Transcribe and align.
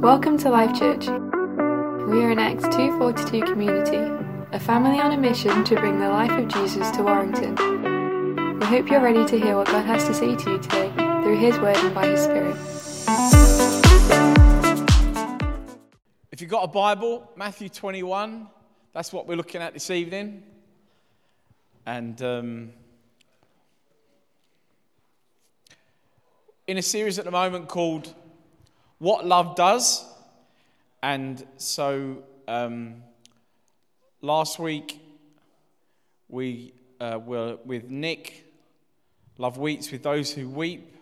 Welcome 0.00 0.38
to 0.38 0.50
Life 0.50 0.78
Church. 0.78 1.08
We 1.08 2.22
are 2.22 2.30
an 2.30 2.38
Acts 2.38 2.62
242 2.62 3.42
community, 3.42 3.96
a 4.52 4.60
family 4.60 5.00
on 5.00 5.10
a 5.10 5.16
mission 5.16 5.64
to 5.64 5.74
bring 5.74 5.98
the 5.98 6.08
life 6.08 6.30
of 6.30 6.46
Jesus 6.46 6.88
to 6.92 7.02
Warrington. 7.02 7.56
We 8.60 8.66
hope 8.66 8.88
you're 8.88 9.02
ready 9.02 9.26
to 9.26 9.40
hear 9.40 9.56
what 9.56 9.66
God 9.66 9.84
has 9.84 10.04
to 10.04 10.14
say 10.14 10.36
to 10.36 10.50
you 10.52 10.58
today 10.60 10.92
through 10.94 11.38
His 11.38 11.58
Word 11.58 11.76
and 11.78 11.92
by 11.92 12.06
His 12.06 12.22
Spirit. 12.22 12.56
If 16.30 16.40
you've 16.40 16.50
got 16.50 16.62
a 16.62 16.68
Bible, 16.68 17.28
Matthew 17.34 17.68
21, 17.68 18.46
that's 18.92 19.12
what 19.12 19.26
we're 19.26 19.34
looking 19.36 19.60
at 19.60 19.74
this 19.74 19.90
evening. 19.90 20.44
And 21.84 22.22
um, 22.22 22.72
in 26.70 26.78
a 26.78 26.82
series 26.82 27.18
at 27.18 27.24
the 27.24 27.32
moment 27.32 27.66
called 27.66 28.14
What 28.98 29.26
Love 29.26 29.56
Does. 29.56 30.04
And 31.02 31.44
so 31.56 32.22
um, 32.46 33.02
last 34.22 34.60
week 34.60 35.00
we 36.28 36.72
uh, 37.00 37.18
were 37.26 37.58
with 37.64 37.90
Nick, 37.90 38.46
Love 39.36 39.58
Weeps 39.58 39.90
with 39.90 40.04
Those 40.04 40.32
Who 40.32 40.48
Weep. 40.48 40.94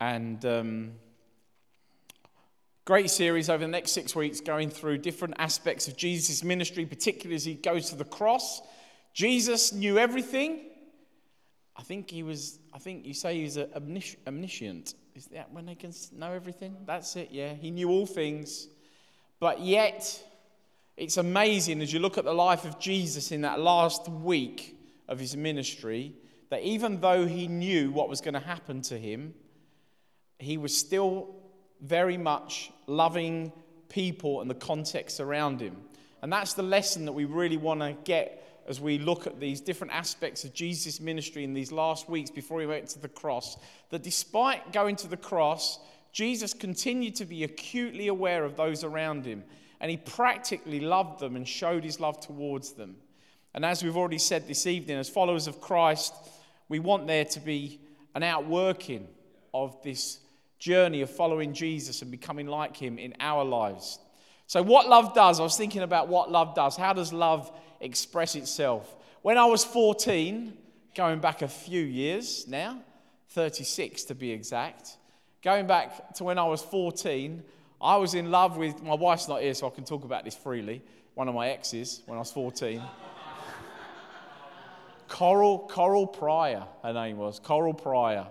And 0.00 0.42
um, 0.46 0.92
great 2.86 3.10
series 3.10 3.50
over 3.50 3.62
the 3.62 3.70
next 3.70 3.92
six 3.92 4.16
weeks 4.16 4.40
going 4.40 4.70
through 4.70 4.96
different 4.96 5.34
aspects 5.36 5.88
of 5.88 5.96
Jesus' 5.98 6.42
ministry, 6.42 6.86
particularly 6.86 7.36
as 7.36 7.44
he 7.44 7.52
goes 7.52 7.90
to 7.90 7.96
the 7.96 8.06
cross. 8.06 8.62
Jesus 9.12 9.74
knew 9.74 9.98
everything. 9.98 10.60
I 11.76 11.82
think 11.82 12.10
he 12.10 12.22
was, 12.22 12.58
I 12.72 12.78
think 12.78 13.04
you 13.04 13.14
say 13.14 13.40
he's 13.40 13.58
omnis- 13.58 14.16
omniscient. 14.26 14.94
Is 15.14 15.26
that 15.26 15.52
when 15.52 15.66
they 15.66 15.74
can 15.74 15.92
know 16.16 16.32
everything? 16.32 16.76
That's 16.86 17.14
it, 17.16 17.28
yeah. 17.30 17.54
He 17.54 17.70
knew 17.70 17.90
all 17.90 18.06
things. 18.06 18.68
But 19.40 19.60
yet, 19.60 20.22
it's 20.96 21.16
amazing 21.16 21.82
as 21.82 21.92
you 21.92 21.98
look 21.98 22.16
at 22.16 22.24
the 22.24 22.32
life 22.32 22.64
of 22.64 22.78
Jesus 22.78 23.32
in 23.32 23.42
that 23.42 23.60
last 23.60 24.08
week 24.08 24.76
of 25.08 25.18
his 25.18 25.36
ministry, 25.36 26.14
that 26.48 26.62
even 26.62 27.00
though 27.00 27.26
he 27.26 27.48
knew 27.48 27.90
what 27.90 28.08
was 28.08 28.20
going 28.20 28.34
to 28.34 28.40
happen 28.40 28.82
to 28.82 28.98
him, 28.98 29.34
he 30.38 30.56
was 30.56 30.76
still 30.76 31.34
very 31.80 32.16
much 32.16 32.70
loving 32.86 33.52
people 33.88 34.40
and 34.40 34.48
the 34.50 34.54
context 34.54 35.20
around 35.20 35.60
him. 35.60 35.76
And 36.22 36.32
that's 36.32 36.54
the 36.54 36.62
lesson 36.62 37.04
that 37.06 37.12
we 37.12 37.24
really 37.24 37.56
want 37.56 37.80
to 37.80 37.96
get 38.04 38.51
as 38.68 38.80
we 38.80 38.98
look 38.98 39.26
at 39.26 39.40
these 39.40 39.60
different 39.60 39.92
aspects 39.92 40.44
of 40.44 40.54
Jesus' 40.54 41.00
ministry 41.00 41.44
in 41.44 41.54
these 41.54 41.72
last 41.72 42.08
weeks 42.08 42.30
before 42.30 42.60
he 42.60 42.66
went 42.66 42.88
to 42.88 42.98
the 42.98 43.08
cross. 43.08 43.56
That 43.90 44.02
despite 44.02 44.72
going 44.72 44.96
to 44.96 45.08
the 45.08 45.16
cross, 45.16 45.78
Jesus 46.12 46.54
continued 46.54 47.16
to 47.16 47.24
be 47.24 47.44
acutely 47.44 48.08
aware 48.08 48.44
of 48.44 48.56
those 48.56 48.84
around 48.84 49.24
him, 49.24 49.42
and 49.80 49.90
he 49.90 49.96
practically 49.96 50.80
loved 50.80 51.20
them 51.20 51.36
and 51.36 51.46
showed 51.46 51.84
his 51.84 51.98
love 51.98 52.20
towards 52.20 52.72
them. 52.72 52.96
And 53.54 53.64
as 53.64 53.82
we've 53.82 53.96
already 53.96 54.18
said 54.18 54.46
this 54.46 54.66
evening, 54.66 54.98
as 54.98 55.08
followers 55.08 55.46
of 55.46 55.60
Christ, 55.60 56.14
we 56.68 56.78
want 56.78 57.06
there 57.06 57.24
to 57.24 57.40
be 57.40 57.80
an 58.14 58.22
outworking 58.22 59.08
of 59.52 59.82
this 59.82 60.20
journey 60.58 61.00
of 61.00 61.10
following 61.10 61.52
Jesus 61.52 62.02
and 62.02 62.10
becoming 62.10 62.46
like 62.46 62.76
him 62.76 62.98
in 62.98 63.14
our 63.20 63.44
lives. 63.44 63.98
So, 64.46 64.62
what 64.62 64.88
love 64.88 65.14
does, 65.14 65.40
I 65.40 65.42
was 65.42 65.56
thinking 65.56 65.82
about 65.82 66.08
what 66.08 66.30
love 66.30 66.54
does. 66.54 66.76
How 66.76 66.92
does 66.92 67.12
love 67.12 67.50
express 67.82 68.34
itself? 68.34 68.94
When 69.22 69.36
I 69.36 69.44
was 69.44 69.64
14, 69.64 70.56
going 70.94 71.20
back 71.20 71.42
a 71.42 71.48
few 71.48 71.82
years 71.82 72.46
now, 72.48 72.80
36 73.30 74.04
to 74.04 74.14
be 74.14 74.30
exact, 74.30 74.96
going 75.42 75.66
back 75.66 76.14
to 76.14 76.24
when 76.24 76.38
I 76.38 76.44
was 76.44 76.62
14, 76.62 77.42
I 77.80 77.96
was 77.96 78.14
in 78.14 78.30
love 78.30 78.56
with 78.56 78.82
my 78.82 78.94
wife's 78.94 79.28
not 79.28 79.42
here, 79.42 79.54
so 79.54 79.66
I 79.66 79.70
can 79.70 79.84
talk 79.84 80.04
about 80.04 80.24
this 80.24 80.36
freely. 80.36 80.82
One 81.14 81.28
of 81.28 81.34
my 81.34 81.48
exes 81.48 82.02
when 82.06 82.16
I 82.16 82.20
was 82.20 82.30
14. 82.30 82.82
Coral, 85.08 85.58
Coral 85.68 86.06
Pryor, 86.06 86.64
her 86.82 86.92
name 86.94 87.18
was 87.18 87.38
Coral 87.38 87.74
Pryor, 87.74 88.26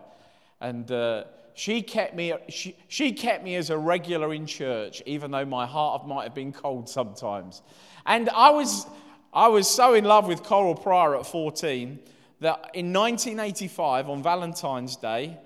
and 0.60 0.92
uh, 0.92 1.26
she 1.54 1.84
kept 1.84 2.16
me. 2.16 2.34
She, 2.50 2.76
she 2.88 3.12
kept 3.12 3.44
me 3.44 3.56
as 3.56 3.70
a 3.70 3.78
regular 3.78 4.34
in 4.34 4.48
church, 4.48 5.04
even 5.06 5.30
though 5.30 5.46
my 5.46 5.68
heart 5.68 6.08
might 6.08 6.24
have 6.24 6.34
been 6.34 6.52
cold 6.52 6.90
sometimes. 6.90 7.62
And 8.08 8.30
I 8.32 8.50
was, 8.50 8.88
I 9.34 9.48
was 9.48 9.68
so 9.68 9.94
in 9.94 10.04
love 10.04 10.28
with 10.28 10.44
Coral 10.44 10.76
Pryor 10.76 11.16
at 11.16 11.26
14 11.26 12.00
that 12.42 12.72
in 12.74 12.92
1985 12.92 14.10
on 14.10 14.22
Valentine's 14.22 14.98
Day, 14.98 15.38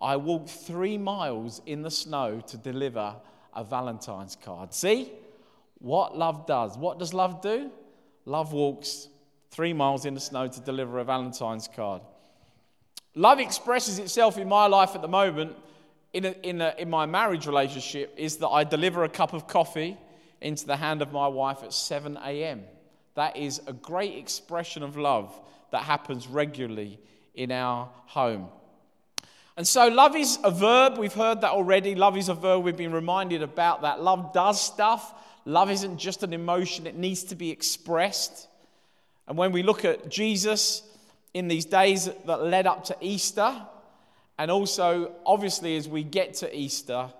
I 0.00 0.16
walked 0.16 0.50
three 0.50 0.98
miles 0.98 1.62
in 1.66 1.82
the 1.82 1.90
snow 1.90 2.40
to 2.48 2.56
deliver 2.56 3.14
a 3.54 3.62
Valentine's 3.62 4.36
card. 4.36 4.74
See 4.74 5.12
what 5.78 6.18
love 6.18 6.46
does? 6.46 6.76
What 6.76 6.98
does 6.98 7.14
love 7.14 7.40
do? 7.40 7.70
Love 8.24 8.52
walks 8.52 9.08
three 9.50 9.72
miles 9.72 10.04
in 10.04 10.14
the 10.14 10.20
snow 10.20 10.48
to 10.48 10.60
deliver 10.60 10.98
a 10.98 11.04
Valentine's 11.04 11.68
card. 11.68 12.02
Love 13.14 13.38
expresses 13.38 14.00
itself 14.00 14.38
in 14.38 14.48
my 14.48 14.66
life 14.66 14.96
at 14.96 15.02
the 15.02 15.08
moment 15.08 15.54
in, 16.12 16.24
a, 16.24 16.30
in, 16.42 16.60
a, 16.60 16.74
in 16.78 16.90
my 16.90 17.06
marriage 17.06 17.46
relationship 17.46 18.12
is 18.16 18.38
that 18.38 18.48
I 18.48 18.64
deliver 18.64 19.04
a 19.04 19.08
cup 19.08 19.32
of 19.32 19.46
coffee 19.46 19.96
into 20.40 20.66
the 20.66 20.76
hand 20.76 21.02
of 21.02 21.12
my 21.12 21.28
wife 21.28 21.62
at 21.62 21.72
7 21.72 22.16
a.m. 22.24 22.64
That 23.18 23.36
is 23.36 23.60
a 23.66 23.72
great 23.72 24.16
expression 24.16 24.84
of 24.84 24.96
love 24.96 25.36
that 25.72 25.82
happens 25.82 26.28
regularly 26.28 27.00
in 27.34 27.50
our 27.50 27.88
home. 28.06 28.46
And 29.56 29.66
so, 29.66 29.88
love 29.88 30.14
is 30.14 30.38
a 30.44 30.52
verb. 30.52 30.98
We've 30.98 31.12
heard 31.12 31.40
that 31.40 31.50
already. 31.50 31.96
Love 31.96 32.16
is 32.16 32.28
a 32.28 32.34
verb. 32.34 32.62
We've 32.62 32.76
been 32.76 32.92
reminded 32.92 33.42
about 33.42 33.82
that. 33.82 34.00
Love 34.00 34.32
does 34.32 34.60
stuff. 34.60 35.14
Love 35.46 35.68
isn't 35.68 35.98
just 35.98 36.22
an 36.22 36.32
emotion, 36.32 36.86
it 36.86 36.94
needs 36.96 37.24
to 37.24 37.34
be 37.34 37.50
expressed. 37.50 38.46
And 39.26 39.36
when 39.36 39.50
we 39.50 39.64
look 39.64 39.84
at 39.84 40.08
Jesus 40.08 40.84
in 41.34 41.48
these 41.48 41.64
days 41.64 42.08
that 42.24 42.44
led 42.44 42.68
up 42.68 42.84
to 42.84 42.96
Easter, 43.00 43.52
and 44.38 44.48
also, 44.48 45.10
obviously, 45.26 45.76
as 45.76 45.88
we 45.88 46.04
get 46.04 46.34
to 46.34 46.56
Easter, 46.56 47.10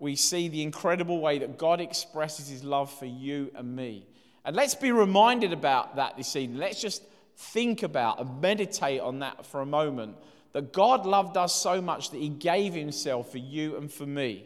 we 0.00 0.16
see 0.16 0.48
the 0.48 0.64
incredible 0.64 1.20
way 1.20 1.38
that 1.38 1.58
God 1.58 1.80
expresses 1.80 2.48
his 2.48 2.64
love 2.64 2.92
for 2.92 3.06
you 3.06 3.52
and 3.54 3.76
me. 3.76 4.08
And 4.44 4.54
let's 4.54 4.74
be 4.74 4.92
reminded 4.92 5.52
about 5.52 5.96
that 5.96 6.16
this 6.16 6.36
evening. 6.36 6.58
Let's 6.58 6.80
just 6.80 7.02
think 7.36 7.82
about 7.82 8.20
and 8.20 8.40
meditate 8.40 9.00
on 9.00 9.20
that 9.20 9.46
for 9.46 9.60
a 9.60 9.66
moment. 9.66 10.16
That 10.52 10.72
God 10.72 11.06
loved 11.06 11.36
us 11.36 11.54
so 11.54 11.80
much 11.80 12.10
that 12.10 12.18
he 12.18 12.28
gave 12.28 12.74
himself 12.74 13.32
for 13.32 13.38
you 13.38 13.76
and 13.76 13.90
for 13.90 14.06
me. 14.06 14.44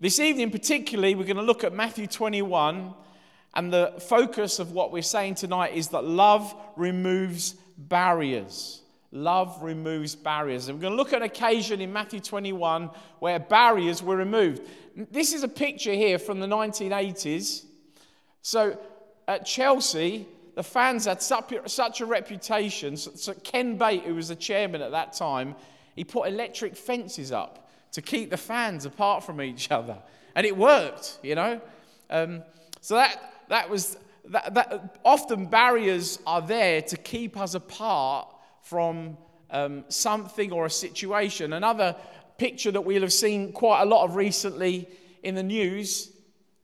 This 0.00 0.18
evening, 0.18 0.50
particularly, 0.50 1.14
we're 1.14 1.24
going 1.24 1.36
to 1.36 1.42
look 1.42 1.64
at 1.64 1.72
Matthew 1.72 2.06
21 2.06 2.92
and 3.54 3.72
the 3.72 3.94
focus 4.08 4.58
of 4.58 4.72
what 4.72 4.92
we're 4.92 5.02
saying 5.02 5.36
tonight 5.36 5.74
is 5.74 5.88
that 5.88 6.04
love 6.04 6.54
removes 6.76 7.54
barriers. 7.78 8.82
Love 9.12 9.62
removes 9.62 10.16
barriers. 10.16 10.68
And 10.68 10.76
we're 10.76 10.82
going 10.82 10.92
to 10.92 10.96
look 10.96 11.12
at 11.12 11.22
an 11.22 11.26
occasion 11.26 11.80
in 11.80 11.92
Matthew 11.92 12.18
21 12.18 12.90
where 13.20 13.38
barriers 13.38 14.02
were 14.02 14.16
removed. 14.16 14.62
This 14.96 15.32
is 15.32 15.44
a 15.44 15.48
picture 15.48 15.92
here 15.92 16.18
from 16.18 16.40
the 16.40 16.48
1980s. 16.48 17.64
So 18.44 18.78
at 19.26 19.46
Chelsea, 19.46 20.28
the 20.54 20.62
fans 20.62 21.06
had 21.06 21.22
such 21.22 22.00
a 22.02 22.06
reputation. 22.06 22.94
So 22.98 23.32
Ken 23.42 23.78
Bates, 23.78 24.04
who 24.04 24.14
was 24.14 24.28
the 24.28 24.36
chairman 24.36 24.82
at 24.82 24.90
that 24.90 25.14
time, 25.14 25.56
he 25.96 26.04
put 26.04 26.28
electric 26.28 26.76
fences 26.76 27.32
up 27.32 27.70
to 27.92 28.02
keep 28.02 28.28
the 28.28 28.36
fans 28.36 28.84
apart 28.84 29.24
from 29.24 29.40
each 29.40 29.70
other. 29.70 29.96
And 30.34 30.46
it 30.46 30.54
worked, 30.54 31.20
you 31.22 31.34
know. 31.34 31.58
Um, 32.10 32.42
so 32.82 32.96
that, 32.96 33.18
that 33.48 33.70
was 33.70 33.96
that, 34.26 34.52
that, 34.52 34.98
often 35.06 35.46
barriers 35.46 36.18
are 36.26 36.42
there 36.42 36.82
to 36.82 36.98
keep 36.98 37.38
us 37.38 37.54
apart 37.54 38.28
from 38.60 39.16
um, 39.50 39.86
something 39.88 40.52
or 40.52 40.66
a 40.66 40.70
situation. 40.70 41.54
Another 41.54 41.96
picture 42.36 42.70
that 42.72 42.82
we'll 42.82 43.00
have 43.00 43.12
seen 43.12 43.52
quite 43.52 43.80
a 43.80 43.86
lot 43.86 44.04
of 44.04 44.16
recently 44.16 44.86
in 45.22 45.34
the 45.34 45.42
news 45.42 46.10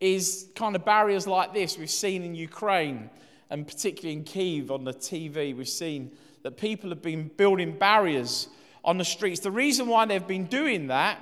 is 0.01 0.49
kind 0.55 0.75
of 0.75 0.85
barriers 0.85 1.27
like 1.27 1.53
this 1.53 1.77
we've 1.79 1.91
seen 1.91 2.23
in 2.23 2.35
Ukraine 2.35 3.11
and 3.51 3.67
particularly 3.67 4.17
in 4.17 4.25
Kiev 4.25 4.71
on 4.71 4.85
the 4.85 4.95
TV. 4.95 5.55
We've 5.55 5.69
seen 5.69 6.13
that 6.43 6.57
people 6.57 6.89
have 6.91 7.03
been 7.03 7.31
building 7.37 7.77
barriers 7.79 8.49
on 8.85 8.97
the 8.97 9.05
streets. 9.05 9.41
The 9.41 9.51
reason 9.51 9.89
why 9.89 10.07
they've 10.07 10.27
been 10.27 10.47
doing 10.47 10.87
that 10.87 11.19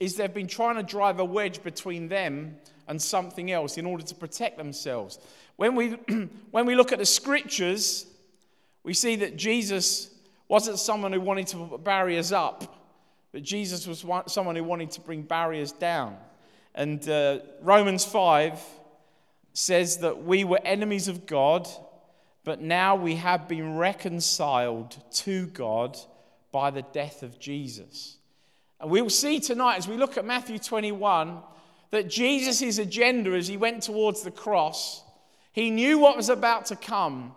is 0.00 0.16
they've 0.16 0.32
been 0.32 0.48
trying 0.48 0.76
to 0.76 0.82
drive 0.82 1.18
a 1.18 1.24
wedge 1.24 1.62
between 1.62 2.08
them 2.08 2.56
and 2.88 3.00
something 3.00 3.50
else 3.50 3.78
in 3.78 3.86
order 3.86 4.02
to 4.02 4.14
protect 4.14 4.58
themselves. 4.58 5.18
When 5.56 5.74
we, 5.74 5.90
when 6.50 6.66
we 6.66 6.74
look 6.74 6.92
at 6.92 6.98
the 6.98 7.06
scriptures, 7.06 8.06
we 8.82 8.94
see 8.94 9.16
that 9.16 9.36
Jesus 9.36 10.10
wasn't 10.48 10.78
someone 10.78 11.12
who 11.12 11.20
wanted 11.20 11.46
to 11.48 11.56
put 11.56 11.84
barriers 11.84 12.32
up, 12.32 12.76
but 13.32 13.42
Jesus 13.42 13.86
was 13.86 14.04
someone 14.26 14.56
who 14.56 14.64
wanted 14.64 14.90
to 14.92 15.00
bring 15.00 15.22
barriers 15.22 15.72
down. 15.72 16.16
And 16.74 17.06
uh, 17.08 17.38
Romans 17.60 18.04
5 18.04 18.60
says 19.52 19.98
that 19.98 20.24
we 20.24 20.44
were 20.44 20.60
enemies 20.64 21.08
of 21.08 21.26
God, 21.26 21.68
but 22.44 22.60
now 22.60 22.94
we 22.94 23.16
have 23.16 23.48
been 23.48 23.76
reconciled 23.76 24.96
to 25.12 25.46
God 25.46 25.98
by 26.52 26.70
the 26.70 26.82
death 26.82 27.22
of 27.22 27.38
Jesus. 27.38 28.16
And 28.80 28.90
we 28.90 29.02
will 29.02 29.10
see 29.10 29.40
tonight 29.40 29.78
as 29.78 29.88
we 29.88 29.96
look 29.96 30.16
at 30.16 30.24
Matthew 30.24 30.58
21 30.58 31.38
that 31.90 32.08
Jesus' 32.08 32.78
agenda 32.78 33.32
as 33.32 33.48
he 33.48 33.56
went 33.56 33.82
towards 33.82 34.22
the 34.22 34.30
cross, 34.30 35.02
he 35.52 35.70
knew 35.70 35.98
what 35.98 36.16
was 36.16 36.28
about 36.28 36.66
to 36.66 36.76
come. 36.76 37.32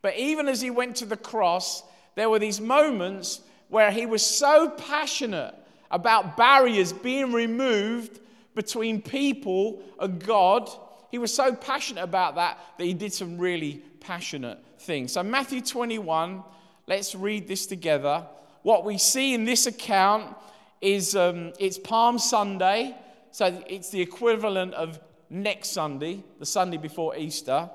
But 0.00 0.16
even 0.16 0.48
as 0.48 0.60
he 0.60 0.70
went 0.70 0.96
to 0.96 1.06
the 1.06 1.16
cross, 1.16 1.82
there 2.14 2.30
were 2.30 2.38
these 2.38 2.60
moments 2.60 3.40
where 3.68 3.90
he 3.90 4.06
was 4.06 4.24
so 4.24 4.70
passionate 4.70 5.54
about 5.90 6.36
barriers 6.36 6.92
being 6.92 7.32
removed 7.32 8.20
between 8.58 9.00
people 9.00 9.80
and 10.00 10.18
God. 10.18 10.68
He 11.12 11.18
was 11.18 11.32
so 11.32 11.54
passionate 11.54 12.02
about 12.02 12.34
that 12.34 12.58
that 12.76 12.84
he 12.84 12.92
did 12.92 13.12
some 13.12 13.38
really 13.38 13.80
passionate 14.00 14.58
things. 14.80 15.12
So, 15.12 15.22
Matthew 15.22 15.60
21, 15.60 16.42
let's 16.88 17.14
read 17.14 17.46
this 17.46 17.66
together. 17.66 18.26
What 18.62 18.84
we 18.84 18.98
see 18.98 19.32
in 19.32 19.44
this 19.44 19.68
account 19.68 20.36
is 20.80 21.14
um, 21.14 21.52
it's 21.60 21.78
Palm 21.78 22.18
Sunday, 22.18 22.96
so 23.30 23.62
it's 23.68 23.90
the 23.90 24.00
equivalent 24.00 24.74
of 24.74 24.98
next 25.30 25.68
Sunday, 25.68 26.24
the 26.40 26.46
Sunday 26.46 26.78
before 26.78 27.16
Easter. 27.16 27.70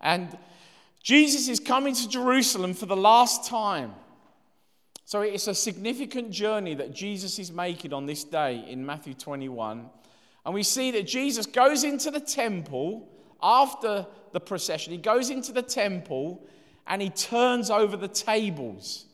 And 0.00 0.38
Jesus 1.02 1.48
is 1.48 1.58
coming 1.58 1.92
to 1.96 2.08
Jerusalem 2.08 2.74
for 2.74 2.86
the 2.86 2.96
last 2.96 3.48
time. 3.48 3.94
So 5.06 5.22
it's 5.22 5.48
a 5.48 5.56
significant 5.56 6.30
journey 6.30 6.74
that 6.74 6.94
Jesus 6.94 7.40
is 7.40 7.50
making 7.50 7.92
on 7.92 8.06
this 8.06 8.22
day 8.22 8.64
in 8.68 8.86
Matthew 8.86 9.14
21. 9.14 9.90
And 10.44 10.54
we 10.54 10.62
see 10.62 10.90
that 10.92 11.06
Jesus 11.06 11.46
goes 11.46 11.84
into 11.84 12.10
the 12.10 12.20
temple 12.20 13.08
after 13.42 14.06
the 14.32 14.40
procession. 14.40 14.92
He 14.92 14.98
goes 14.98 15.30
into 15.30 15.52
the 15.52 15.62
temple 15.62 16.46
and 16.86 17.00
he 17.02 17.10
turns 17.10 17.70
over 17.70 17.96
the 17.96 18.08
tables. 18.08 19.06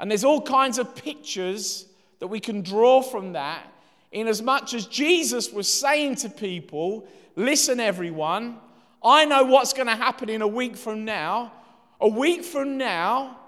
And 0.00 0.10
there's 0.10 0.24
all 0.24 0.40
kinds 0.40 0.78
of 0.78 0.94
pictures 0.94 1.86
that 2.18 2.28
we 2.28 2.40
can 2.40 2.62
draw 2.62 3.02
from 3.02 3.32
that, 3.32 3.72
in 4.10 4.26
as 4.26 4.42
much 4.42 4.74
as 4.74 4.86
Jesus 4.86 5.52
was 5.52 5.72
saying 5.72 6.16
to 6.16 6.28
people, 6.28 7.06
Listen, 7.36 7.78
everyone, 7.78 8.58
I 9.02 9.24
know 9.24 9.44
what's 9.44 9.72
going 9.72 9.86
to 9.86 9.94
happen 9.94 10.28
in 10.28 10.42
a 10.42 10.48
week 10.48 10.76
from 10.76 11.04
now. 11.04 11.52
A 12.00 12.08
week 12.08 12.42
from 12.44 12.78
now, 12.78 13.38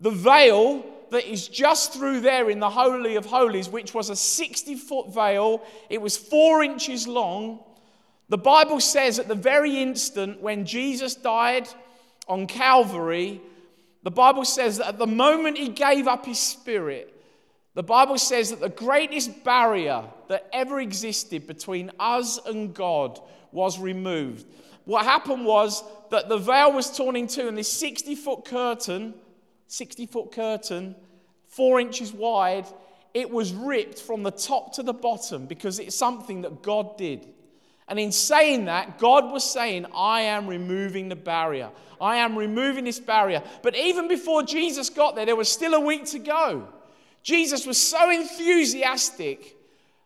the 0.00 0.10
veil 0.10 0.84
that 1.12 1.30
is 1.30 1.46
just 1.46 1.92
through 1.92 2.20
there 2.20 2.48
in 2.48 2.58
the 2.58 2.70
Holy 2.70 3.16
of 3.16 3.26
Holies, 3.26 3.68
which 3.68 3.92
was 3.92 4.08
a 4.08 4.16
60 4.16 4.74
foot 4.76 5.12
veil, 5.12 5.62
it 5.90 6.00
was 6.00 6.16
four 6.16 6.62
inches 6.62 7.06
long. 7.06 7.60
The 8.30 8.38
Bible 8.38 8.80
says 8.80 9.18
at 9.18 9.28
the 9.28 9.34
very 9.34 9.82
instant 9.82 10.40
when 10.40 10.64
Jesus 10.64 11.14
died 11.14 11.68
on 12.28 12.46
Calvary, 12.46 13.42
the 14.02 14.10
Bible 14.10 14.46
says 14.46 14.78
that 14.78 14.88
at 14.88 14.98
the 14.98 15.06
moment 15.06 15.58
he 15.58 15.68
gave 15.68 16.08
up 16.08 16.24
his 16.24 16.40
spirit, 16.40 17.14
the 17.74 17.82
Bible 17.82 18.16
says 18.16 18.48
that 18.48 18.60
the 18.60 18.70
greatest 18.70 19.44
barrier 19.44 20.04
that 20.28 20.48
ever 20.50 20.80
existed 20.80 21.46
between 21.46 21.90
us 22.00 22.40
and 22.46 22.72
God 22.72 23.20
was 23.50 23.78
removed. 23.78 24.46
What 24.86 25.04
happened 25.04 25.44
was 25.44 25.84
that 26.10 26.30
the 26.30 26.38
veil 26.38 26.72
was 26.72 26.96
torn 26.96 27.16
in 27.16 27.26
two, 27.26 27.48
and 27.48 27.56
this 27.56 27.70
60 27.70 28.14
foot 28.14 28.46
curtain, 28.46 29.12
60 29.72 30.04
foot 30.04 30.32
curtain, 30.32 30.94
four 31.48 31.80
inches 31.80 32.12
wide, 32.12 32.66
it 33.14 33.30
was 33.30 33.54
ripped 33.54 33.98
from 33.98 34.22
the 34.22 34.30
top 34.30 34.74
to 34.74 34.82
the 34.82 34.92
bottom 34.92 35.46
because 35.46 35.78
it's 35.78 35.96
something 35.96 36.42
that 36.42 36.60
God 36.60 36.98
did. 36.98 37.26
And 37.88 37.98
in 37.98 38.12
saying 38.12 38.66
that, 38.66 38.98
God 38.98 39.32
was 39.32 39.42
saying, 39.42 39.86
I 39.94 40.22
am 40.22 40.46
removing 40.46 41.08
the 41.08 41.16
barrier. 41.16 41.70
I 42.02 42.16
am 42.16 42.36
removing 42.36 42.84
this 42.84 43.00
barrier. 43.00 43.42
But 43.62 43.74
even 43.74 44.08
before 44.08 44.42
Jesus 44.42 44.90
got 44.90 45.16
there, 45.16 45.24
there 45.24 45.36
was 45.36 45.48
still 45.48 45.72
a 45.72 45.80
week 45.80 46.04
to 46.06 46.18
go. 46.18 46.68
Jesus 47.22 47.66
was 47.66 47.78
so 47.78 48.10
enthusiastic 48.10 49.56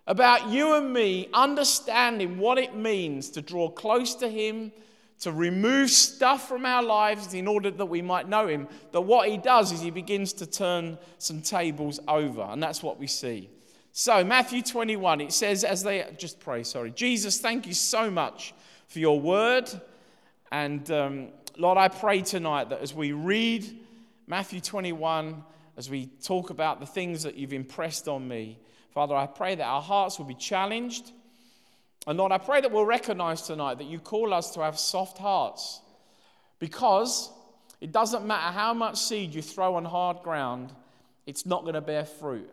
about 0.06 0.48
you 0.48 0.74
and 0.76 0.92
me 0.92 1.28
understanding 1.34 2.38
what 2.38 2.58
it 2.58 2.76
means 2.76 3.30
to 3.30 3.42
draw 3.42 3.68
close 3.68 4.14
to 4.16 4.28
Him, 4.28 4.70
to 5.20 5.32
remove 5.32 5.90
stuff 5.90 6.48
from 6.48 6.66
our 6.66 6.82
lives 6.82 7.32
in 7.32 7.46
order 7.46 7.70
that 7.70 7.86
we 7.86 8.02
might 8.02 8.28
know 8.28 8.46
Him, 8.46 8.68
that 8.92 9.00
what 9.00 9.28
He 9.28 9.38
does 9.38 9.72
is 9.72 9.80
He 9.80 9.90
begins 9.90 10.32
to 10.34 10.46
turn 10.46 10.98
some 11.18 11.40
tables 11.40 12.00
over. 12.06 12.42
And 12.42 12.62
that's 12.62 12.82
what 12.82 12.98
we 12.98 13.06
see. 13.06 13.50
So, 13.92 14.22
Matthew 14.22 14.62
21, 14.62 15.22
it 15.22 15.32
says, 15.32 15.64
as 15.64 15.82
they 15.82 16.06
just 16.18 16.38
pray, 16.38 16.64
sorry. 16.64 16.90
Jesus, 16.90 17.38
thank 17.38 17.66
you 17.66 17.72
so 17.72 18.10
much 18.10 18.52
for 18.88 18.98
your 18.98 19.18
word. 19.18 19.70
And 20.52 20.90
um, 20.90 21.28
Lord, 21.56 21.78
I 21.78 21.88
pray 21.88 22.20
tonight 22.20 22.68
that 22.68 22.80
as 22.80 22.92
we 22.92 23.12
read 23.12 23.64
Matthew 24.26 24.60
21, 24.60 25.42
as 25.76 25.90
we 25.90 26.06
talk 26.22 26.50
about 26.50 26.80
the 26.80 26.86
things 26.86 27.22
that 27.22 27.36
you've 27.36 27.52
impressed 27.52 28.08
on 28.08 28.26
me. 28.26 28.58
Father, 28.90 29.14
I 29.14 29.26
pray 29.26 29.54
that 29.54 29.64
our 29.64 29.82
hearts 29.82 30.18
will 30.18 30.26
be 30.26 30.34
challenged. 30.34 31.12
And 32.06 32.18
Lord, 32.18 32.30
I 32.30 32.38
pray 32.38 32.60
that 32.60 32.70
we'll 32.70 32.84
recognize 32.84 33.42
tonight 33.42 33.78
that 33.78 33.86
you 33.86 33.98
call 33.98 34.32
us 34.32 34.52
to 34.52 34.60
have 34.60 34.78
soft 34.78 35.18
hearts 35.18 35.80
because 36.58 37.30
it 37.80 37.92
doesn't 37.92 38.26
matter 38.26 38.52
how 38.52 38.72
much 38.72 38.96
seed 38.96 39.34
you 39.34 39.42
throw 39.42 39.74
on 39.74 39.84
hard 39.84 40.22
ground, 40.22 40.72
it's 41.26 41.44
not 41.44 41.62
going 41.62 41.74
to 41.74 41.80
bear 41.80 42.04
fruit. 42.04 42.48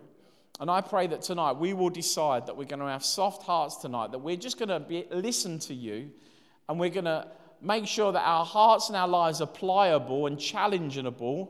And 0.60 0.70
I 0.70 0.82
pray 0.82 1.08
that 1.08 1.22
tonight 1.22 1.54
we 1.54 1.74
will 1.74 1.90
decide 1.90 2.48
that 2.48 2.58
we're 2.58 2.66
going 2.66 2.80
to 2.80 2.88
have 2.88 3.04
soft 3.04 3.44
hearts 3.44 3.78
tonight, 3.78 4.12
that 4.12 4.20
we're 4.20 4.38
just 4.38 4.58
going 4.58 4.70
to 4.70 4.80
be, 4.80 5.06
listen 5.12 5.60
to 5.60 5.74
you, 5.74 6.12
and 6.68 6.80
we're 6.80 6.90
going 6.90 7.06
to 7.06 7.28
make 7.62 7.88
sure 7.88 8.12
that 8.12 8.22
our 8.22 8.46
hearts 8.46 8.90
and 8.90 8.98
our 8.98 9.08
lives 9.08 9.40
are 9.42 9.48
pliable 9.48 10.28
and 10.28 10.38
challengeable 10.38 11.50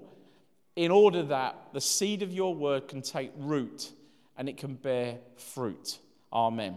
in 0.75 0.91
order 0.91 1.23
that 1.23 1.55
the 1.73 1.81
seed 1.81 2.21
of 2.21 2.31
your 2.31 2.53
word 2.53 2.87
can 2.87 3.01
take 3.01 3.31
root 3.37 3.91
and 4.37 4.49
it 4.49 4.57
can 4.57 4.75
bear 4.75 5.17
fruit. 5.37 5.99
Amen. 6.31 6.75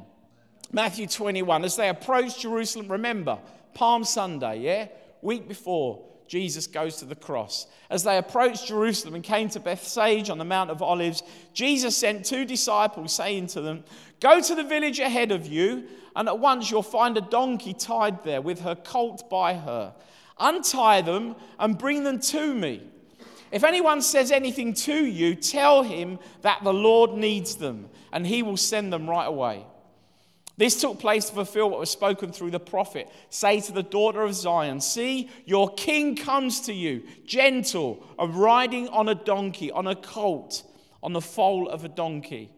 Matthew 0.73 1.07
21, 1.07 1.65
as 1.65 1.77
they 1.77 1.89
approach 1.89 2.41
Jerusalem, 2.41 2.91
remember, 2.91 3.39
Palm 3.75 4.05
Sunday, 4.05 4.61
yeah? 4.61 4.89
Week 5.23 5.49
before 5.49 6.05
Jesus 6.29 6.67
goes 6.67 6.97
to 6.97 7.05
the 7.05 7.15
cross. 7.15 7.67
As 7.89 8.03
they 8.03 8.19
approached 8.19 8.67
Jerusalem 8.67 9.15
and 9.15 9.23
came 9.23 9.49
to 9.51 9.61
Bethphage 9.61 10.29
on 10.29 10.39
the 10.39 10.45
Mount 10.45 10.71
of 10.71 10.83
Olives, 10.83 11.23
Jesus 11.53 11.97
sent 11.97 12.25
two 12.25 12.45
disciples, 12.45 13.13
saying 13.13 13.49
to 13.49 13.61
them, 13.61 13.85
Go 14.21 14.41
to 14.41 14.55
the 14.55 14.65
village 14.65 14.99
ahead 14.99 15.31
of 15.31 15.47
you, 15.47 15.85
and 16.17 16.29
at 16.29 16.39
once 16.39 16.71
you'll 16.71 16.83
find 16.83 17.17
a 17.17 17.21
donkey 17.21 17.75
tied 17.75 18.25
there 18.25 18.41
with 18.41 18.61
her 18.61 18.75
colt 18.75 19.29
by 19.31 19.55
her. 19.55 19.95
Untie 20.39 21.03
them 21.03 21.37
and 21.59 21.79
bring 21.79 22.03
them 22.03 22.19
to 22.19 22.55
me. 22.55 22.83
If 23.53 23.63
anyone 23.63 24.03
says 24.03 24.33
anything 24.33 24.75
to 24.75 25.05
you, 25.05 25.35
tell 25.35 25.83
him 25.83 26.19
that 26.43 26.65
the 26.65 26.75
Lord 26.75 27.13
needs 27.13 27.57
them, 27.57 27.89
and 28.13 28.27
he 28.27 28.43
will 28.43 28.57
send 28.57 28.93
them 28.93 29.09
right 29.09 29.27
away. 29.27 29.65
This 30.59 30.81
took 30.81 30.99
place 30.99 31.27
to 31.27 31.35
fulfill 31.35 31.69
what 31.69 31.81
was 31.81 31.91
spoken 31.91 32.33
through 32.33 32.51
the 32.51 32.61
prophet. 32.61 33.09
Say 33.29 33.61
to 33.61 33.73
the 33.73 33.83
daughter 33.83 34.23
of 34.23 34.35
Zion, 34.35 34.81
See, 34.81 35.29
your 35.45 35.75
king 35.75 36.17
comes 36.17 36.61
to 36.63 36.73
you, 36.73 37.03
gentle, 37.27 38.03
and 38.19 38.35
riding 38.35 38.89
on 38.89 39.09
a 39.09 39.15
donkey, 39.15 39.71
on 39.71 39.87
a 39.87 39.95
colt, 39.95 40.63
on 41.03 41.13
the 41.13 41.21
foal 41.21 41.69
of 41.69 41.85
a 41.85 41.89
donkey. 41.89 42.51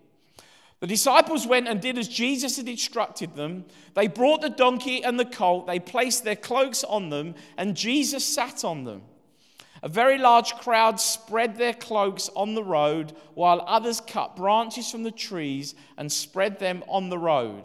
The 0.81 0.87
disciples 0.87 1.45
went 1.45 1.67
and 1.67 1.81
did 1.81 1.99
as 1.99 2.07
Jesus 2.07 2.57
had 2.57 2.69
instructed 2.69 3.35
them. 3.35 3.64
They 3.95 4.07
brought 4.07 4.43
the 4.43 4.50
donkey 4.50 5.02
and 5.02 5.19
the 5.19 5.25
colt, 5.25 5.67
they 5.67 5.81
placed 5.81 6.23
their 6.23 6.37
cloaks 6.37 6.85
on 6.85 7.11
them, 7.11 7.35
and 7.57 7.76
Jesus 7.76 8.25
sat 8.25 8.64
on 8.64 8.85
them. 8.85 9.02
A 9.83 9.88
very 9.88 10.19
large 10.19 10.55
crowd 10.55 11.00
spread 11.00 11.57
their 11.57 11.75
cloaks 11.75 12.31
on 12.37 12.55
the 12.55 12.62
road, 12.62 13.17
while 13.35 13.64
others 13.67 14.00
cut 14.00 14.37
branches 14.37 14.90
from 14.90 15.02
the 15.02 15.11
trees 15.11 15.75
and 15.97 16.11
spread 16.11 16.61
them 16.61 16.85
on 16.88 17.09
the 17.09 17.19
road. 17.19 17.64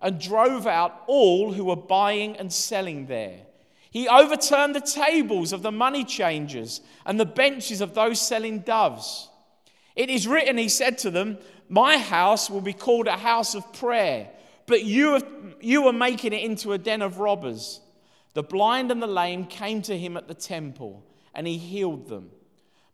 and 0.00 0.20
drove 0.20 0.66
out 0.66 1.02
all 1.06 1.52
who 1.52 1.64
were 1.64 1.76
buying 1.76 2.36
and 2.36 2.52
selling 2.52 3.06
there. 3.06 3.40
He 3.90 4.08
overturned 4.08 4.74
the 4.74 4.80
tables 4.80 5.52
of 5.52 5.62
the 5.62 5.70
money 5.70 6.04
changers 6.04 6.80
and 7.06 7.18
the 7.18 7.24
benches 7.24 7.80
of 7.80 7.94
those 7.94 8.20
selling 8.20 8.60
doves. 8.60 9.28
It 9.94 10.10
is 10.10 10.26
written, 10.26 10.58
he 10.58 10.68
said 10.68 10.98
to 10.98 11.10
them, 11.10 11.38
My 11.68 11.98
house 11.98 12.50
will 12.50 12.60
be 12.60 12.72
called 12.72 13.06
a 13.06 13.16
house 13.16 13.54
of 13.54 13.72
prayer, 13.72 14.28
but 14.66 14.84
you, 14.84 15.12
have, 15.12 15.26
you 15.60 15.86
are 15.86 15.92
making 15.92 16.32
it 16.32 16.42
into 16.42 16.72
a 16.72 16.78
den 16.78 17.02
of 17.02 17.18
robbers. 17.18 17.80
The 18.32 18.42
blind 18.42 18.90
and 18.90 19.00
the 19.00 19.06
lame 19.06 19.46
came 19.46 19.80
to 19.82 19.96
him 19.96 20.16
at 20.16 20.26
the 20.26 20.34
temple 20.34 21.04
and 21.32 21.46
he 21.46 21.56
healed 21.56 22.08
them. 22.08 22.30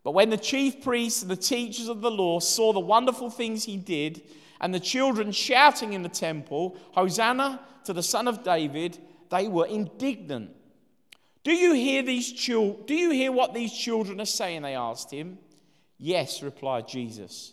But 0.03 0.13
when 0.13 0.31
the 0.31 0.37
chief 0.37 0.83
priests 0.83 1.23
and 1.23 1.31
the 1.31 1.37
teachers 1.37 1.89
of 1.89 2.01
the 2.01 2.11
law 2.11 2.41
saw 2.41 2.73
the 2.73 2.81
wonderful 2.81 3.31
things 3.31 3.65
he 3.65 3.77
did, 3.77 4.23
and 4.61 4.75
the 4.75 4.81
children 4.81 5.33
shouting 5.33 5.93
in 5.93 6.03
the 6.03 6.09
temple, 6.09 6.77
Hosanna 6.93 7.61
to 7.85 7.93
the 7.93 8.03
Son 8.03 8.29
of 8.29 8.45
David, 8.45 8.99
they 9.31 9.49
were 9.49 9.67
indignant. 9.67 10.51
Do 11.43 11.53
you 11.53 11.73
hear 11.73 12.03
these 12.03 12.31
chil- 12.33 12.79
Do 12.85 12.95
you 12.95 13.11
hear 13.11 13.33
what 13.33 13.55
these 13.55 13.73
children 13.73 14.21
are 14.21 14.27
saying? 14.27 14.63
They 14.63 14.75
asked 14.75 15.11
him. 15.11 15.39
Yes, 15.99 16.43
replied 16.43 16.89
Jesus. 16.89 17.53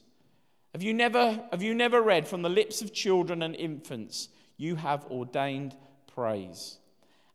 Have 0.73 0.83
you 0.83 0.93
never, 0.93 1.41
have 1.51 1.63
you 1.63 1.73
never 1.73 2.01
read 2.01 2.27
from 2.27 2.41
the 2.41 2.49
lips 2.49 2.81
of 2.81 2.93
children 2.93 3.41
and 3.41 3.55
infants, 3.55 4.29
you 4.57 4.75
have 4.75 5.05
ordained 5.05 5.75
praise? 6.13 6.77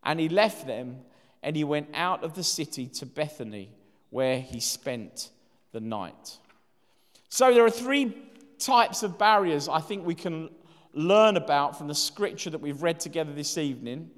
And 0.05 0.21
he 0.21 0.29
left 0.29 0.67
them 0.67 1.01
and 1.43 1.57
he 1.57 1.65
went 1.65 1.89
out 1.95 2.23
of 2.23 2.35
the 2.35 2.45
city 2.45 2.87
to 2.87 3.07
Bethany, 3.07 3.71
where 4.11 4.39
he 4.39 4.61
spent 4.61 5.31
the 5.73 5.81
night. 5.81 6.39
So 7.31 7.53
there 7.53 7.65
are 7.65 7.71
three 7.71 8.15
types 8.65 9.03
of 9.03 9.19
barriers 9.19 9.69
I 9.69 9.81
think 9.81 10.07
we 10.07 10.15
can 10.15 10.51
learn 10.95 11.37
about 11.37 11.79
from 11.79 11.89
the 11.89 11.95
scripture 11.95 12.51
that 12.51 12.61
we've 12.61 12.83
read 12.83 13.01
together 13.01 13.33
this 13.33 13.57
evening. 13.57 14.11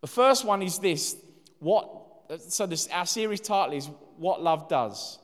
The 0.00 0.06
first 0.06 0.44
one 0.44 0.62
is 0.62 0.78
this 0.78 1.16
what 1.60 1.88
so 2.48 2.66
this 2.66 2.88
our 2.88 3.06
series 3.06 3.40
title 3.40 3.74
is 3.76 3.88
what 4.16 4.42
love 4.42 4.68
does. 4.68 5.18